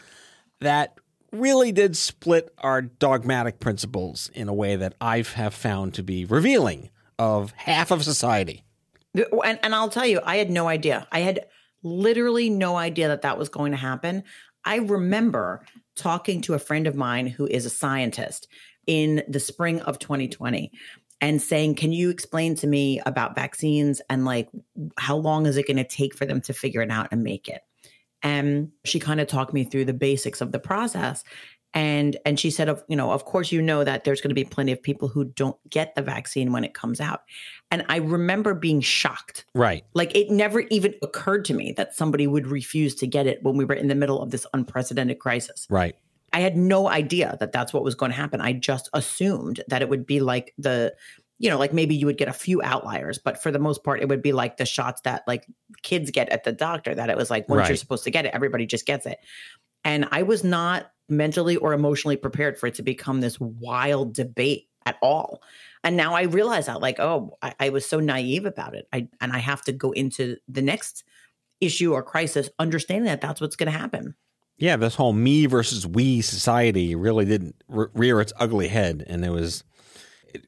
that 0.62 0.98
really 1.32 1.72
did 1.72 1.98
split 1.98 2.54
our 2.60 2.82
dogmatic 2.82 3.60
principles 3.60 4.32
in 4.34 4.48
a 4.48 4.54
way 4.54 4.78
that 4.78 4.96
I 5.02 5.24
have 5.36 5.54
found 5.54 5.94
to 5.96 6.04
be 6.04 6.24
revealing 6.26 6.90
of 7.20 7.52
half 7.52 7.92
of 7.92 8.04
society. 8.04 8.64
And, 9.14 9.60
and 9.64 9.76
I'll 9.76 9.90
tell 9.90 10.06
you, 10.06 10.22
I 10.24 10.38
had 10.38 10.50
no 10.50 10.68
idea. 10.68 11.08
I 11.12 11.20
had 11.20 11.46
literally 11.88 12.50
no 12.50 12.76
idea 12.76 13.08
that 13.08 13.22
that 13.22 13.38
was 13.38 13.50
going 13.50 13.72
to 13.72 13.78
happen. 13.78 14.24
I 14.66 14.78
remember 14.78 15.66
talking 15.96 16.42
to 16.42 16.54
a 16.54 16.60
friend 16.60 16.88
of 16.88 16.96
mine 16.96 17.28
who 17.28 17.48
is 17.48 17.66
a 17.66 17.70
scientist 17.70 18.48
in 18.86 19.24
the 19.28 19.40
spring 19.40 19.82
of 19.82 20.00
2020 20.00 20.72
and 21.22 21.42
saying, 21.42 21.76
Can 21.76 21.92
you 21.92 22.10
explain 22.10 22.56
to 22.56 22.68
me 22.68 23.02
about 23.06 23.36
vaccines 23.36 24.02
and 24.10 24.26
like 24.26 24.50
how 24.98 25.16
long 25.16 25.46
is 25.46 25.58
it 25.58 25.68
going 25.68 25.78
to 25.78 25.84
take 25.84 26.16
for 26.16 26.26
them 26.26 26.42
to 26.42 26.54
figure 26.54 26.82
it 26.82 26.92
out 26.92 27.10
and 27.12 27.24
make 27.24 27.48
it? 27.48 27.62
And 28.24 28.72
she 28.84 29.00
kind 29.00 29.20
of 29.20 29.28
talked 29.28 29.54
me 29.54 29.64
through 29.64 29.86
the 29.86 29.94
basics 29.94 30.42
of 30.42 30.52
the 30.52 30.60
process. 30.60 31.24
And 31.78 32.18
and 32.26 32.40
she 32.40 32.50
said, 32.50 32.70
of 32.70 32.84
you 32.88 32.96
know, 32.96 33.12
of 33.12 33.26
course 33.26 33.52
you 33.52 33.62
know 33.62 33.84
that 33.84 34.04
there's 34.04 34.20
going 34.20 34.30
to 34.30 34.36
be 34.36 34.44
plenty 34.44 34.72
of 34.72 34.82
people 34.82 35.08
who 35.08 35.26
don't 35.26 35.58
get 35.70 35.94
the 35.94 36.02
vaccine 36.02 36.52
when 36.52 36.64
it 36.64 36.74
comes 36.74 37.00
out. 37.00 37.22
And 37.70 37.86
I 37.88 37.98
remember 37.98 38.56
being 38.56 38.82
shocked. 38.82 39.46
Right. 39.54 39.86
Like 39.94 40.16
it 40.16 40.32
never 40.32 40.62
even 40.72 40.96
occurred 41.04 41.46
to 41.46 41.54
me 41.54 41.74
that 41.74 41.94
somebody 41.94 42.26
would 42.26 42.48
refuse 42.48 42.96
to 42.96 43.06
get 43.06 43.28
it 43.28 43.44
when 43.44 43.58
we 43.58 43.64
were 43.64 43.76
in 43.76 43.90
the 43.90 43.96
middle 43.96 44.20
of 44.24 44.32
this 44.32 44.48
unprecedented 44.56 45.20
crisis. 45.20 45.68
Right. 45.70 45.96
I 46.34 46.40
had 46.40 46.58
no 46.58 46.90
idea 46.90 47.38
that 47.40 47.52
that's 47.52 47.74
what 47.74 47.84
was 47.84 47.94
going 47.94 48.10
to 48.10 48.18
happen. 48.18 48.42
I 48.42 48.54
just 48.54 48.90
assumed 48.94 49.62
that 49.68 49.84
it 49.84 49.90
would 49.90 50.08
be 50.08 50.20
like 50.20 50.56
the, 50.58 50.96
you 51.38 51.48
know, 51.48 51.60
like 51.60 51.74
maybe 51.74 51.96
you 51.96 52.08
would 52.08 52.18
get 52.18 52.28
a 52.28 52.34
few 52.34 52.60
outliers, 52.64 53.20
but 53.20 53.42
for 53.44 53.52
the 53.52 53.60
most 53.60 53.84
part, 53.84 54.02
it 54.02 54.10
would 54.10 54.24
be 54.24 54.34
like 54.34 54.58
the 54.58 54.66
shots 54.66 55.02
that 55.02 55.22
like 55.28 55.46
kids 55.84 56.10
get 56.10 56.30
at 56.30 56.44
the 56.44 56.52
doctor, 56.52 56.96
that 56.96 57.12
it 57.12 57.18
was 57.18 57.30
like 57.30 57.48
once 57.48 57.60
Right. 57.60 57.70
you're 57.70 57.78
supposed 57.78 58.04
to 58.06 58.12
get 58.12 58.26
it, 58.26 58.34
everybody 58.34 58.66
just 58.66 58.88
gets 58.88 59.06
it. 59.06 59.20
And 59.84 60.08
I 60.12 60.24
was 60.24 60.44
not 60.44 60.92
mentally 61.10 61.56
or 61.56 61.74
emotionally 61.74 62.18
prepared 62.18 62.58
for 62.58 62.68
it 62.68 62.76
to 62.76 62.84
become 62.84 63.22
this 63.22 63.40
wild 63.40 64.14
debate 64.14 64.68
at 64.86 64.98
all. 65.02 65.42
And 65.84 65.96
now 65.96 66.16
I 66.16 66.24
realize 66.24 66.66
that, 66.66 66.82
like, 66.82 67.00
oh, 67.00 67.38
I, 67.42 67.54
I 67.60 67.70
was 67.70 67.86
so 67.86 68.00
naive 68.00 68.46
about 68.46 68.76
it. 68.76 68.88
I 68.92 69.08
and 69.22 69.32
I 69.32 69.38
have 69.38 69.62
to 69.64 69.72
go 69.72 69.92
into 69.92 70.38
the 70.48 70.62
next 70.62 71.04
issue 71.60 71.94
or 71.94 72.04
crisis 72.04 72.50
understanding 72.60 73.06
that 73.06 73.22
that's 73.22 73.42
what's 73.42 73.56
going 73.56 73.72
to 73.72 73.78
happen. 73.78 74.16
Yeah, 74.58 74.76
this 74.76 74.96
whole 74.96 75.14
me 75.14 75.46
versus 75.46 75.86
we 75.86 76.22
society 76.22 76.96
really 76.96 77.26
didn't 77.26 77.56
re- 77.68 77.88
rear 77.94 78.20
its 78.22 78.34
ugly 78.40 78.68
head. 78.68 79.04
And 79.08 79.24
it 79.24 79.30
was, 79.30 79.64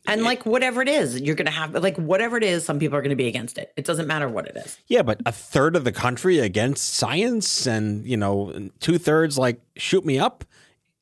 And 0.08 0.24
like 0.24 0.46
whatever 0.46 0.82
it 0.82 0.88
is, 0.90 1.20
you're 1.22 1.36
gonna 1.36 1.52
have 1.52 1.74
like 1.74 1.98
whatever 1.98 2.38
it 2.38 2.44
is, 2.44 2.66
some 2.66 2.80
people 2.80 2.98
are 2.98 3.02
gonna 3.02 3.16
be 3.16 3.28
against 3.28 3.58
it. 3.58 3.72
It 3.78 3.86
doesn't 3.86 4.08
matter 4.08 4.28
what 4.28 4.48
it 4.48 4.58
is. 4.58 4.78
yeah, 4.88 5.02
but 5.02 5.22
a 5.26 5.32
third 5.32 5.76
of 5.76 5.84
the 5.84 5.92
country 5.92 6.40
against 6.40 6.94
science 6.94 7.66
and, 7.68 8.06
you 8.06 8.18
know, 8.18 8.70
two 8.80 8.98
thirds 8.98 9.38
like 9.38 9.62
shoot 9.78 10.06
me 10.06 10.20
up. 10.20 10.44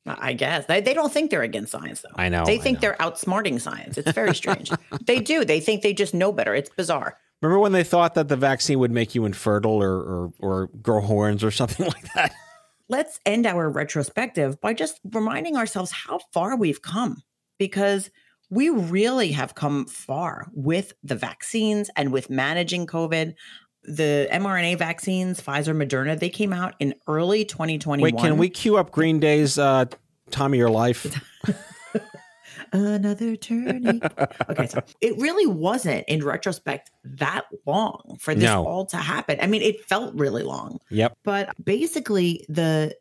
I 0.06 0.32
guess 0.32 0.64
they, 0.66 0.80
they 0.80 0.94
don't 0.94 1.12
think 1.12 1.30
they're 1.30 1.42
against 1.42 1.72
science 1.72 2.00
though. 2.00 2.08
I 2.14 2.28
know, 2.30 2.44
They 2.46 2.56
think 2.58 2.76
know. 2.76 2.80
they're 2.80 2.96
outsmarting 2.96 3.60
science. 3.60 3.98
It's 3.98 4.12
very 4.12 4.34
strange. 4.42 4.70
they 5.04 5.20
do. 5.20 5.44
They 5.44 5.60
think 5.60 5.82
they 5.82 5.92
just 5.92 6.14
know 6.14 6.32
better. 6.32 6.54
It's 6.54 6.70
bizarre. 6.70 7.18
Remember 7.42 7.60
when 7.60 7.72
they 7.72 7.84
thought 7.84 8.14
that 8.14 8.28
the 8.28 8.36
vaccine 8.36 8.78
would 8.78 8.90
make 8.90 9.14
you 9.14 9.24
infertile 9.26 9.82
or, 9.82 9.92
or, 10.00 10.32
or 10.40 10.66
grow 10.82 11.00
horns 11.00 11.44
or 11.44 11.50
something 11.50 11.86
like 11.94 12.12
that? 12.14 12.32
Let's 12.88 13.20
end 13.26 13.46
our 13.46 13.68
retrospective 13.68 14.60
by 14.62 14.72
just 14.72 14.98
reminding 15.04 15.56
ourselves 15.56 15.92
how 15.92 16.20
far 16.32 16.56
we've 16.56 16.80
come 16.80 17.22
because 17.58 18.10
we 18.50 18.68
really 18.70 19.32
have 19.32 19.54
come 19.54 19.86
far 19.86 20.46
with 20.52 20.92
the 21.02 21.14
vaccines 21.14 21.90
and 21.96 22.12
with 22.12 22.30
managing 22.30 22.86
COVID. 22.86 23.34
The 23.84 24.28
mRNA 24.32 24.78
vaccines, 24.78 25.40
Pfizer, 25.40 25.74
Moderna, 25.76 26.18
they 26.18 26.28
came 26.30 26.52
out 26.52 26.74
in 26.80 26.94
early 27.06 27.44
2021. 27.44 28.12
Wait, 28.12 28.20
can 28.20 28.36
we 28.36 28.50
cue 28.50 28.76
up 28.76 28.90
Green 28.90 29.18
Day's 29.20 29.58
uh, 29.58 29.86
Time 30.30 30.52
of 30.52 30.58
Your 30.58 30.68
Life? 30.70 31.06
another 32.72 33.36
turning. 33.36 34.00
okay, 34.50 34.66
so 34.66 34.82
it 35.00 35.16
really 35.18 35.46
wasn't, 35.46 36.04
in 36.08 36.24
retrospect, 36.24 36.90
that 37.04 37.46
long 37.66 38.18
for 38.20 38.34
this 38.34 38.44
No. 38.44 38.64
all 38.66 38.86
to 38.86 38.96
happen. 38.96 39.38
I 39.40 39.46
mean, 39.46 39.62
it 39.62 39.84
felt 39.84 40.14
really 40.14 40.42
long, 40.42 40.78
Yep. 40.90 41.16
but 41.24 41.54
basically, 41.64 42.44
the 42.48 42.94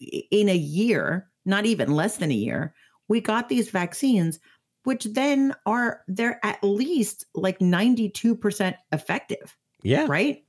in 0.00 0.48
a 0.48 0.56
year, 0.56 1.28
not 1.44 1.66
even 1.66 1.92
less 1.92 2.16
than 2.16 2.30
a 2.30 2.34
year, 2.34 2.74
we 3.08 3.20
got 3.20 3.48
these 3.48 3.70
vaccines, 3.70 4.40
which 4.84 5.04
then 5.04 5.54
are 5.66 6.02
they're 6.08 6.38
at 6.44 6.62
least 6.62 7.26
like 7.34 7.60
ninety 7.60 8.08
two 8.08 8.34
percent 8.34 8.76
effective, 8.92 9.56
Yeah. 9.82 10.06
right? 10.08 10.44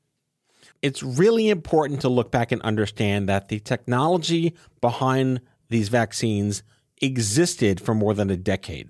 It's 0.82 1.02
really 1.04 1.50
important 1.50 2.02
to 2.02 2.10
look 2.10 2.32
back 2.32 2.52
and 2.52 2.62
understand 2.62 3.30
that 3.30 3.48
the 3.50 3.60
technology 3.60 4.54
behind 4.82 5.42
these 5.70 5.90
vaccines 5.90 6.64
existed 7.02 7.80
for 7.82 7.94
more 7.94 8.14
than 8.14 8.30
a 8.30 8.38
decade. 8.38 8.90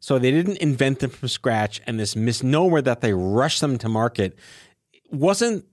So 0.00 0.18
they 0.18 0.30
didn't 0.30 0.58
invent 0.58 1.00
them 1.00 1.10
from 1.10 1.28
scratch, 1.28 1.80
and 1.86 1.98
this 1.98 2.14
misnomer 2.16 2.80
that 2.82 3.00
they 3.00 3.12
rushed 3.12 3.60
them 3.60 3.78
to 3.78 3.88
market 3.88 4.38
wasn't 5.10 5.64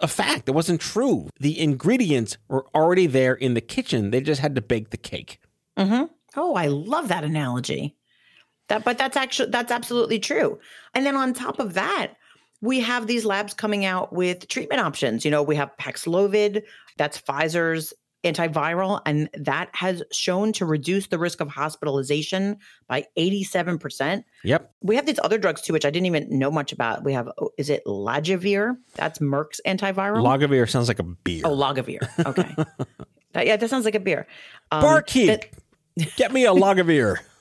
a 0.00 0.08
fact. 0.08 0.48
It 0.48 0.52
wasn't 0.52 0.80
true. 0.80 1.28
The 1.40 1.58
ingredients 1.60 2.36
were 2.48 2.66
already 2.74 3.06
there 3.06 3.34
in 3.34 3.54
the 3.54 3.60
kitchen. 3.60 4.10
They 4.10 4.20
just 4.20 4.40
had 4.40 4.54
to 4.54 4.60
bake 4.62 4.90
the 4.90 4.96
cake. 4.96 5.40
Mm-hmm. 5.76 6.04
Oh, 6.36 6.54
I 6.54 6.66
love 6.66 7.08
that 7.08 7.24
analogy. 7.24 7.96
That, 8.68 8.84
but 8.84 8.98
that's 8.98 9.16
actually 9.16 9.50
that's 9.50 9.70
absolutely 9.72 10.18
true. 10.18 10.58
And 10.94 11.04
then 11.04 11.16
on 11.16 11.34
top 11.34 11.58
of 11.58 11.74
that, 11.74 12.14
we 12.60 12.80
have 12.80 13.06
these 13.06 13.24
labs 13.24 13.54
coming 13.54 13.84
out 13.84 14.12
with 14.12 14.48
treatment 14.48 14.80
options. 14.80 15.24
You 15.24 15.30
know, 15.30 15.42
we 15.42 15.56
have 15.56 15.70
Paxlovid, 15.80 16.62
that's 16.96 17.20
Pfizer's 17.20 17.92
antiviral, 18.24 19.00
and 19.04 19.28
that 19.34 19.68
has 19.72 20.00
shown 20.12 20.52
to 20.52 20.64
reduce 20.64 21.08
the 21.08 21.18
risk 21.18 21.40
of 21.40 21.48
hospitalization 21.48 22.56
by 22.86 23.04
87%. 23.18 24.22
Yep. 24.44 24.72
We 24.80 24.94
have 24.94 25.06
these 25.06 25.18
other 25.24 25.38
drugs 25.38 25.60
too, 25.60 25.72
which 25.72 25.84
I 25.84 25.90
didn't 25.90 26.06
even 26.06 26.38
know 26.38 26.50
much 26.52 26.72
about. 26.72 27.02
We 27.02 27.14
have, 27.14 27.28
oh, 27.38 27.50
is 27.58 27.68
it 27.68 27.82
Lagavir? 27.84 28.76
That's 28.94 29.18
Merck's 29.18 29.60
antiviral. 29.66 30.22
Lagavir 30.22 30.70
sounds 30.70 30.86
like 30.86 31.00
a 31.00 31.02
beer. 31.04 31.42
oh, 31.44 31.56
Lagavir. 31.56 31.98
Okay. 32.26 32.54
That- 33.32 33.46
yeah, 33.46 33.56
that 33.56 33.70
sounds 33.70 33.86
like 33.86 33.94
a 33.94 34.00
beer. 34.00 34.26
Um, 34.70 34.82
Barkeep, 34.82 35.26
that- 35.96 36.16
get 36.16 36.32
me 36.32 36.44
a 36.44 36.50
Lagavir. 36.52 37.16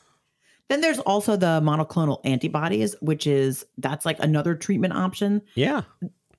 Then 0.71 0.79
there's 0.79 0.99
also 0.99 1.36
the 1.36 1.60
monoclonal 1.62 2.21
antibodies, 2.23 2.95
which 3.01 3.27
is 3.27 3.65
that's 3.77 4.05
like 4.05 4.17
another 4.21 4.55
treatment 4.55 4.93
option. 4.93 5.41
Yeah. 5.53 5.81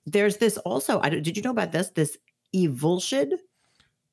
There's 0.06 0.38
this 0.38 0.56
also. 0.56 1.00
I 1.02 1.10
did 1.10 1.36
you 1.36 1.42
know 1.42 1.50
about 1.50 1.72
this? 1.72 1.90
This 1.90 2.16
Evusheld. 2.56 3.34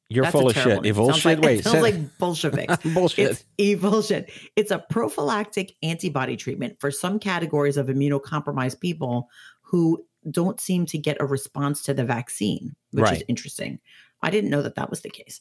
You're 0.10 0.26
That's 0.26 0.34
full 0.34 0.50
of 0.50 0.56
shit. 0.56 0.68
name. 0.68 0.86
Evil 0.88 1.06
Sounds 1.06 1.20
shit. 1.20 1.38
Like, 1.38 1.46
Wait, 1.46 1.60
it 1.60 1.64
sounds 1.64 1.82
like 1.82 1.96
Bolsheviks. 2.20 2.76
bullshit. 2.94 3.32
It's 3.32 3.46
Evusheld. 3.58 4.30
It's 4.58 4.72
a 4.72 4.80
prophylactic 4.90 5.78
antibody 5.84 6.36
treatment 6.36 6.82
for 6.82 6.92
some 6.92 7.18
categories 7.18 7.78
of 7.78 7.88
immunocompromised 7.88 8.82
people 8.82 9.30
who 9.62 10.04
don't 10.30 10.60
seem 10.60 10.86
to 10.88 10.98
get 10.98 11.16
a 11.22 11.26
response 11.26 11.82
to 11.84 11.94
the 11.94 12.04
vaccine, 12.04 12.76
which 12.92 13.10
is 13.10 13.24
interesting. 13.30 13.80
I 14.22 14.32
didn't 14.32 14.50
know 14.50 14.64
that 14.64 14.76
that 14.76 14.90
was 14.90 15.00
the 15.00 15.12
case. 15.12 15.40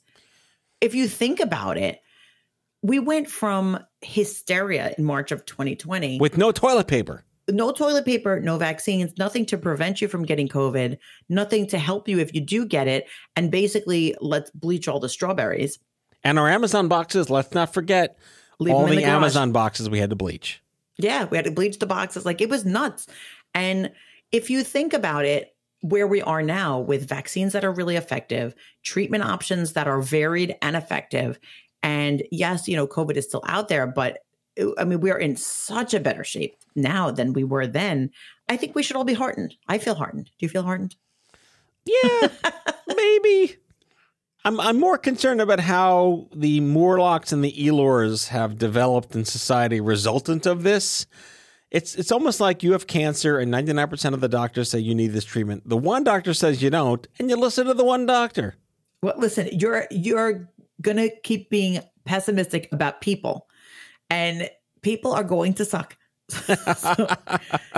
If 0.81 0.95
you 0.95 1.09
think 1.09 1.41
about 1.41 1.79
it, 1.79 2.01
we 2.83 2.99
went 2.99 3.29
from 3.29 3.79
hysteria 4.03 4.95
in 4.97 5.05
March 5.05 5.33
of 5.33 5.45
2020 5.45 6.19
With 6.21 6.39
no 6.39 6.53
toilet 6.53 6.87
paper. 6.87 7.25
no 7.49 7.73
toilet 7.73 8.05
paper, 8.05 8.41
no 8.41 8.57
vaccines, 8.59 9.13
nothing 9.19 9.47
to 9.47 9.59
prevent 9.59 10.01
you 10.01 10.09
from 10.09 10.25
getting 10.25 10.49
COVID, 10.49 10.99
nothing 11.29 11.67
to 11.69 11.79
help 11.79 12.09
you 12.09 12.19
if 12.19 12.35
you 12.35 12.41
do 12.41 12.65
get 12.67 12.87
it. 12.87 13.07
And 13.37 13.51
basically, 13.51 14.15
let's 14.21 14.51
bleach 14.51 14.87
all 14.87 15.01
the 15.01 15.09
strawberries. 15.09 15.79
And 16.25 16.39
our 16.39 16.49
Amazon 16.49 16.89
boxes, 16.89 17.31
let's 17.31 17.53
not 17.55 17.73
forget 17.73 18.19
Leave 18.59 18.75
all 18.75 18.87
the, 18.87 18.97
the. 18.97 19.05
Amazon 19.05 19.53
boxes 19.53 19.89
we 19.89 19.99
had 19.99 20.11
to 20.11 20.17
bleach. 20.17 20.61
Yeah, 20.99 21.27
we 21.27 21.37
had 21.37 21.45
to 21.47 21.53
bleach 21.53 21.79
the 21.79 21.87
boxes. 21.87 22.27
Like 22.27 22.41
it 22.41 22.49
was 22.49 22.65
nuts. 22.65 23.07
And 23.55 23.93
if 24.33 24.51
you 24.51 24.65
think 24.65 24.93
about 24.93 25.25
it, 25.25 25.55
where 25.81 26.09
we 26.09 26.21
are 26.23 26.43
now 26.43 26.81
with 26.81 27.09
vaccines 27.09 27.53
that 27.53 27.65
are 27.65 27.73
really 27.73 27.97
effective, 27.97 28.55
treatment 28.83 29.23
options 29.23 29.75
that 29.75 29.87
are 29.87 30.03
varied 30.03 30.57
and 30.61 30.75
effective. 30.75 31.39
And 31.83 32.23
yes, 32.31 32.69
you 32.69 32.77
know, 32.77 32.87
COVID 32.87 33.17
is 33.17 33.25
still 33.25 33.45
out 33.47 33.69
there, 33.69 33.87
but 33.87 34.19
I 34.79 34.85
mean, 34.85 35.01
we 35.01 35.11
are 35.11 35.19
in 35.19 35.37
such 35.37 35.95
a 35.95 36.01
better 36.01 36.25
shape 36.25 36.57
now 36.75 37.11
than 37.11 37.33
we 37.33 37.45
were 37.45 37.67
then. 37.67 38.11
I 38.49 38.57
think 38.57 38.75
we 38.75 38.83
should 38.83 38.97
all 38.97 39.05
be 39.05 39.15
heartened. 39.15 39.55
I 39.69 39.79
feel 39.79 39.95
heartened. 39.95 40.27
Do 40.27 40.33
you 40.41 40.49
feel 40.49 40.63
heartened? 40.63 40.97
Yeah, 41.85 42.29
maybe. 42.87 43.57
I'm 44.45 44.61
I'm 44.61 44.79
more 44.79 44.99
concerned 44.99 45.41
about 45.41 45.61
how 45.61 46.29
the 46.35 46.61
Morlocks 46.61 47.33
and 47.33 47.45
the 47.45 47.69
Elors 47.69 48.29
have 48.29 48.59
developed 48.59 49.15
in 49.15 49.25
society 49.25 49.81
resultant 49.81 50.47
of 50.47 50.63
this. 50.63 51.07
It's 51.71 51.95
it's 51.97 52.13
almost 52.13 52.41
like 52.41 52.63
you 52.63 52.73
have 52.73 52.87
cancer 52.87 53.39
and 53.39 53.53
99% 53.53 54.15
of 54.15 54.21
the 54.21 54.29
doctors 54.29 54.71
say 54.71 54.79
you 54.79 54.95
need 54.95 55.09
this 55.09 55.25
treatment. 55.25 55.69
The 55.69 55.77
one 55.77 56.03
doctor 56.03 56.33
says 56.33 56.63
you 56.63 56.71
don't, 56.71 57.07
and 57.19 57.29
you 57.29 57.37
listen 57.37 57.67
to 57.67 57.75
the 57.75 57.85
one 57.85 58.07
doctor. 58.07 58.55
Well, 59.03 59.15
listen, 59.19 59.49
you're 59.53 59.87
you're 59.91 60.49
gonna 60.81 61.09
keep 61.23 61.51
being 61.51 61.81
pessimistic 62.05 62.69
about 62.73 63.01
people, 63.01 63.47
and 64.11 64.49
people 64.83 65.13
are 65.13 65.25
going 65.25 65.55
to 65.55 65.65
suck. 65.65 65.97
So, 66.77 67.07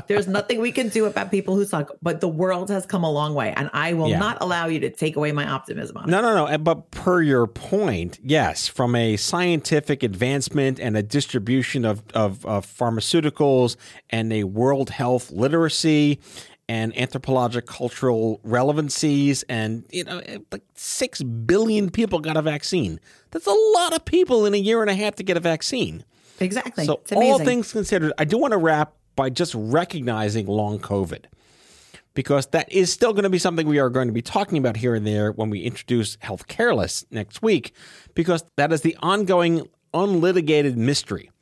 there's 0.08 0.26
nothing 0.26 0.60
we 0.60 0.72
can 0.72 0.88
do 0.88 1.04
about 1.06 1.30
people 1.30 1.54
who 1.54 1.64
suck, 1.64 1.92
but 2.02 2.20
the 2.20 2.28
world 2.28 2.68
has 2.68 2.84
come 2.84 3.04
a 3.04 3.10
long 3.10 3.32
way, 3.34 3.52
and 3.56 3.70
I 3.72 3.92
will 3.92 4.08
Yeah. 4.08 4.18
not 4.18 4.38
allow 4.40 4.66
you 4.66 4.80
to 4.80 4.90
take 4.90 5.14
away 5.14 5.30
my 5.30 5.48
optimism 5.48 5.96
on 5.98 6.08
it. 6.08 6.10
No, 6.10 6.20
no, 6.20 6.46
no. 6.46 6.58
But 6.58 6.90
per 6.90 7.22
your 7.22 7.46
point, 7.46 8.18
yes, 8.22 8.66
from 8.66 8.96
a 8.96 9.16
scientific 9.16 10.02
advancement 10.02 10.80
and 10.80 10.96
a 10.96 11.02
distribution 11.02 11.84
of, 11.84 12.02
of, 12.12 12.44
of 12.44 12.66
pharmaceuticals 12.66 13.76
and 14.10 14.32
a 14.32 14.44
world 14.44 14.90
health 14.90 15.30
literacy 15.30 16.18
and 16.70 16.96
anthropologic 16.96 17.66
cultural 17.66 18.38
relevancies, 18.44 19.42
and 19.48 19.84
you 19.90 20.04
know, 20.04 20.20
eh, 20.20 20.38
like 20.52 20.62
six 20.76 21.20
billion 21.20 21.90
people 21.90 22.20
got 22.20 22.36
a 22.36 22.42
vaccine. 22.42 23.00
That's 23.32 23.48
a 23.48 23.56
lot 23.74 23.92
of 23.92 24.04
people 24.04 24.46
in 24.46 24.54
a 24.54 24.56
year 24.56 24.80
and 24.80 24.88
a 24.88 24.94
half 24.94 25.16
to 25.16 25.24
get 25.24 25.36
a 25.36 25.40
vaccine. 25.40 26.04
Exactly. 26.38 26.84
So, 26.84 27.00
all 27.16 27.40
things 27.40 27.72
considered, 27.72 28.12
I 28.18 28.24
do 28.24 28.38
want 28.38 28.52
to 28.52 28.56
wrap 28.56 28.94
by 29.16 29.30
just 29.30 29.52
recognizing 29.56 30.46
long 30.46 30.78
COVID 30.78 31.24
because 32.14 32.46
that 32.48 32.70
is 32.70 32.92
still 32.92 33.12
going 33.14 33.24
to 33.24 33.30
be 33.30 33.38
something 33.38 33.66
we 33.66 33.80
are 33.80 33.90
going 33.90 34.06
to 34.06 34.14
be 34.14 34.22
talking 34.22 34.56
about 34.56 34.76
here 34.76 34.94
and 34.94 35.04
there 35.04 35.32
when 35.32 35.50
we 35.50 35.62
introduce 35.62 36.18
Health 36.20 36.46
Careless 36.46 37.04
next 37.10 37.42
week, 37.42 37.74
because 38.14 38.44
that 38.56 38.72
is 38.72 38.82
the 38.82 38.96
ongoing, 39.02 39.68
unlitigated 39.92 40.78
mystery 40.78 41.32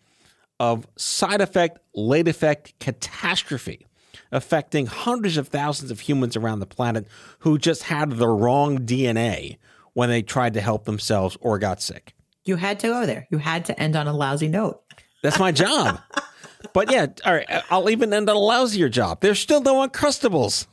of 0.59 0.87
side 0.97 1.43
effect, 1.43 1.81
late 1.95 2.29
effect 2.29 2.73
catastrophe 2.81 3.85
affecting 4.33 4.87
hundreds 4.87 5.37
of 5.37 5.49
thousands 5.49 5.91
of 5.91 6.01
humans 6.01 6.37
around 6.37 6.61
the 6.61 6.67
planet 6.67 7.07
who 7.41 7.59
just 7.59 7.85
had 7.85 8.13
the 8.13 8.29
wrong 8.29 8.79
DNA 8.79 9.57
when 9.95 10.09
they 10.09 10.23
tried 10.23 10.55
to 10.55 10.61
help 10.61 10.85
themselves 10.85 11.37
or 11.41 11.59
got 11.59 11.81
sick. 11.83 12.15
you 12.45 12.57
had 12.57 12.79
to 12.81 12.89
go 12.89 13.05
there. 13.07 13.27
You 13.31 13.39
had 13.39 13.65
to 13.67 13.79
end 13.81 13.97
on 13.97 14.07
a 14.07 14.13
lousy 14.13 14.49
note. 14.49 14.81
That's 15.23 15.39
my 15.39 15.53
job. 15.53 16.01
but 16.73 16.91
yeah, 16.91 17.07
all 17.25 17.35
right, 17.35 17.47
I'll 17.71 17.91
even 17.91 18.13
end 18.13 18.29
on 18.31 18.37
a 18.37 18.39
lousier 18.39 18.91
job. 18.91 19.21
There's 19.21 19.39
still 19.39 19.61
no 19.61 19.87
Uncrustables. 19.87 20.67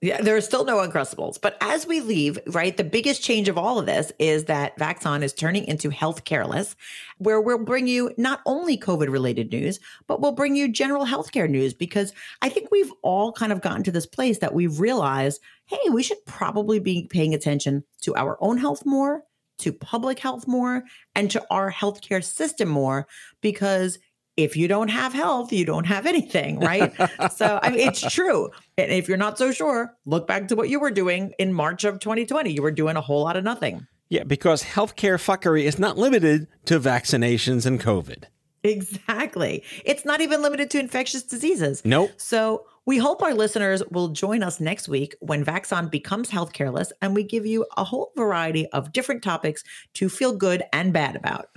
Yeah, 0.00 0.22
there 0.22 0.36
are 0.36 0.40
still 0.40 0.64
no 0.64 0.76
Uncrustables. 0.76 1.40
But 1.40 1.56
as 1.60 1.84
we 1.84 2.00
leave, 2.00 2.38
right, 2.46 2.76
the 2.76 2.84
biggest 2.84 3.20
change 3.20 3.48
of 3.48 3.58
all 3.58 3.80
of 3.80 3.86
this 3.86 4.12
is 4.20 4.44
that 4.44 4.78
Vaxon 4.78 5.24
is 5.24 5.32
turning 5.32 5.64
into 5.64 5.90
Health 5.90 6.24
Careless, 6.24 6.76
where 7.18 7.40
we'll 7.40 7.64
bring 7.64 7.88
you 7.88 8.12
not 8.16 8.40
only 8.46 8.78
COVID 8.78 9.10
related 9.10 9.50
news, 9.50 9.80
but 10.06 10.20
we'll 10.20 10.32
bring 10.32 10.54
you 10.54 10.68
general 10.68 11.04
healthcare 11.04 11.50
news 11.50 11.74
because 11.74 12.12
I 12.42 12.48
think 12.48 12.70
we've 12.70 12.92
all 13.02 13.32
kind 13.32 13.50
of 13.50 13.60
gotten 13.60 13.82
to 13.84 13.90
this 13.90 14.06
place 14.06 14.38
that 14.38 14.54
we've 14.54 14.78
realized 14.78 15.40
hey, 15.66 15.90
we 15.90 16.02
should 16.02 16.24
probably 16.24 16.78
be 16.78 17.08
paying 17.10 17.34
attention 17.34 17.84
to 18.00 18.14
our 18.16 18.38
own 18.40 18.56
health 18.56 18.86
more, 18.86 19.22
to 19.58 19.70
public 19.70 20.18
health 20.18 20.46
more, 20.48 20.82
and 21.14 21.30
to 21.30 21.44
our 21.50 21.70
healthcare 21.70 22.24
system 22.24 22.68
more 22.70 23.06
because 23.42 23.98
if 24.38 24.56
you 24.56 24.68
don't 24.68 24.88
have 24.88 25.12
health, 25.12 25.52
you 25.52 25.64
don't 25.64 25.84
have 25.84 26.06
anything, 26.06 26.60
right? 26.60 26.94
so 27.32 27.58
I 27.60 27.70
mean, 27.70 27.80
it's 27.80 28.00
true. 28.00 28.50
And 28.78 28.92
if 28.92 29.08
you're 29.08 29.18
not 29.18 29.36
so 29.36 29.50
sure, 29.50 29.94
look 30.06 30.28
back 30.28 30.46
to 30.48 30.56
what 30.56 30.68
you 30.68 30.78
were 30.78 30.92
doing 30.92 31.34
in 31.40 31.52
March 31.52 31.82
of 31.82 31.98
2020. 31.98 32.52
You 32.52 32.62
were 32.62 32.70
doing 32.70 32.96
a 32.96 33.00
whole 33.00 33.24
lot 33.24 33.36
of 33.36 33.42
nothing. 33.42 33.86
Yeah, 34.08 34.22
because 34.22 34.62
healthcare 34.62 35.18
fuckery 35.18 35.64
is 35.64 35.78
not 35.78 35.98
limited 35.98 36.46
to 36.66 36.78
vaccinations 36.78 37.66
and 37.66 37.80
COVID. 37.80 38.24
Exactly. 38.62 39.64
It's 39.84 40.04
not 40.04 40.20
even 40.20 40.40
limited 40.40 40.70
to 40.70 40.78
infectious 40.78 41.24
diseases. 41.24 41.82
Nope. 41.84 42.12
So 42.16 42.64
we 42.86 42.96
hope 42.96 43.22
our 43.22 43.34
listeners 43.34 43.82
will 43.90 44.08
join 44.08 44.42
us 44.42 44.60
next 44.60 44.88
week 44.88 45.16
when 45.20 45.44
Vaxon 45.44 45.90
becomes 45.90 46.30
health 46.30 46.52
careless 46.52 46.92
and 47.02 47.14
we 47.14 47.24
give 47.24 47.44
you 47.44 47.66
a 47.76 47.84
whole 47.84 48.12
variety 48.16 48.66
of 48.68 48.92
different 48.92 49.22
topics 49.22 49.62
to 49.94 50.08
feel 50.08 50.34
good 50.34 50.62
and 50.72 50.92
bad 50.92 51.16
about. 51.16 51.48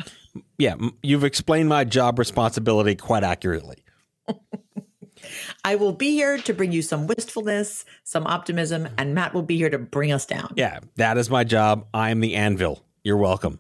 Yeah, 0.58 0.76
you've 1.04 1.24
explained 1.24 1.70
my 1.70 1.84
job 1.84 2.20
responsibility 2.20 2.96
quite 2.96 3.24
accurately. 3.24 3.84
I 5.64 5.76
will 5.76 5.94
be 5.94 6.12
here 6.12 6.38
to 6.40 6.54
bring 6.54 6.72
you 6.72 6.82
some 6.82 7.08
wistfulness, 7.08 7.86
some 8.04 8.26
optimism, 8.26 8.88
and 8.98 9.14
Matt 9.14 9.34
will 9.34 9.44
be 9.44 9.58
here 9.58 9.70
to 9.70 9.78
bring 9.78 10.12
us 10.12 10.26
down. 10.26 10.54
Yeah, 10.56 10.80
that 10.96 11.18
is 11.18 11.30
my 11.30 11.44
job. 11.44 11.86
I 11.94 12.10
am 12.10 12.20
the 12.20 12.36
anvil. 12.36 12.84
You're 13.04 13.18
welcome. 13.18 13.60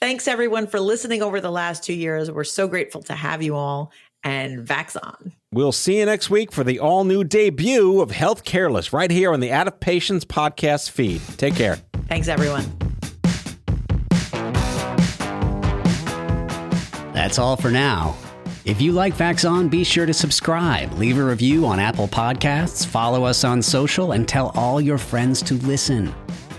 Thanks 0.00 0.28
everyone 0.28 0.68
for 0.68 0.78
listening 0.78 1.22
over 1.22 1.40
the 1.40 1.50
last 1.50 1.82
two 1.82 1.94
years. 1.94 2.30
We're 2.30 2.44
so 2.44 2.68
grateful 2.68 3.02
to 3.02 3.14
have 3.14 3.42
you 3.42 3.56
all 3.56 3.92
and 4.22 4.66
Vaxon. 4.66 5.32
We'll 5.52 5.72
see 5.72 5.98
you 5.98 6.06
next 6.06 6.30
week 6.30 6.52
for 6.52 6.62
the 6.62 6.78
all 6.78 7.04
new 7.04 7.24
debut 7.24 8.00
of 8.00 8.10
Health 8.10 8.44
Careless 8.44 8.92
right 8.92 9.10
here 9.10 9.32
on 9.32 9.40
the 9.40 9.50
Out 9.50 9.66
of 9.66 9.80
Patients 9.80 10.24
podcast 10.24 10.90
feed. 10.90 11.20
Take 11.36 11.56
care. 11.56 11.76
Thanks 12.08 12.28
everyone. 12.28 12.87
That's 17.18 17.40
all 17.40 17.56
for 17.56 17.72
now. 17.72 18.14
If 18.64 18.80
you 18.80 18.92
like 18.92 19.12
Vaxon, 19.12 19.68
be 19.68 19.82
sure 19.82 20.06
to 20.06 20.14
subscribe, 20.14 20.92
leave 20.92 21.18
a 21.18 21.24
review 21.24 21.66
on 21.66 21.80
Apple 21.80 22.06
Podcasts, 22.06 22.86
follow 22.86 23.24
us 23.24 23.42
on 23.42 23.60
social, 23.60 24.12
and 24.12 24.28
tell 24.28 24.52
all 24.54 24.80
your 24.80 24.98
friends 24.98 25.42
to 25.42 25.54
listen. 25.54 26.14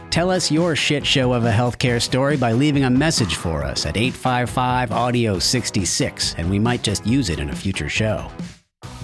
Tell 0.09 0.29
us 0.29 0.51
your 0.51 0.75
shit 0.75 1.05
show 1.05 1.31
of 1.31 1.45
a 1.45 1.51
healthcare 1.51 2.01
story 2.01 2.35
by 2.35 2.51
leaving 2.51 2.83
a 2.83 2.89
message 2.89 3.35
for 3.35 3.63
us 3.63 3.85
at 3.85 3.95
855 3.95 4.91
Audio 4.91 5.39
66, 5.39 6.35
and 6.37 6.49
we 6.49 6.59
might 6.59 6.83
just 6.83 7.07
use 7.07 7.29
it 7.29 7.39
in 7.39 7.51
a 7.51 7.55
future 7.55 7.87
show. 7.87 8.29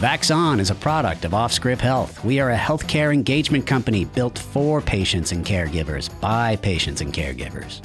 Vaxon 0.02 0.60
is 0.60 0.72
a 0.72 0.76
product 0.76 1.24
of 1.24 1.32
OffScrip 1.32 1.80
Health. 1.80 2.22
We 2.26 2.42
are 2.42 2.52
a 2.52 2.58
healthcare 2.58 3.14
engagement 3.14 3.66
company 3.66 4.04
built 4.04 4.38
for 4.38 4.82
patients 4.82 5.32
and 5.32 5.46
caregivers 5.46 6.10
by 6.20 6.58
patients 6.58 7.00
and 7.00 7.14
caregivers. 7.14 7.80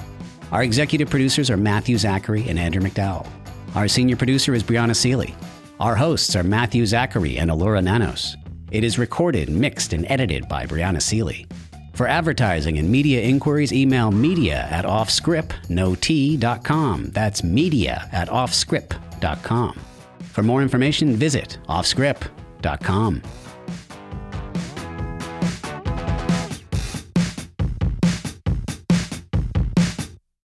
Our 0.51 0.65
executive 0.65 1.09
producers 1.09 1.51
are 1.51 1.57
Matthew 1.57 1.97
Zachary 1.99 2.49
and 2.49 2.59
Andrew 2.59 2.83
McDowell. 2.83 3.29
Our 3.75 3.89
senior 3.89 4.17
producer 4.17 4.55
is 4.55 4.65
Brianna 4.65 4.97
Seely. 4.97 5.35
Our 5.79 5.95
hosts 5.95 6.35
are 6.35 6.43
Matthew 6.43 6.87
Zachary 6.87 7.39
and 7.39 7.51
Alura 7.51 7.83
Nanos. 7.83 8.37
It 8.71 8.85
is 8.85 8.99
recorded, 8.99 9.49
mixed, 9.49 9.93
and 9.93 10.05
edited 10.11 10.49
by 10.49 10.67
Brianna 10.67 11.01
Seely. 11.01 11.47
For 11.95 12.09
advertising 12.09 12.79
and 12.79 12.91
media 12.91 13.21
inquiries, 13.21 13.73
email 13.73 14.11
media 14.11 14.67
at 14.71 14.85
offscrip.com. 14.85 17.11
That's 17.11 17.45
media 17.45 18.09
at 18.13 18.29
offscrip.com. 18.29 19.81
For 20.33 20.43
more 20.43 20.63
information, 20.63 21.15
visit 21.15 21.59
offscrip.com. 21.69 23.23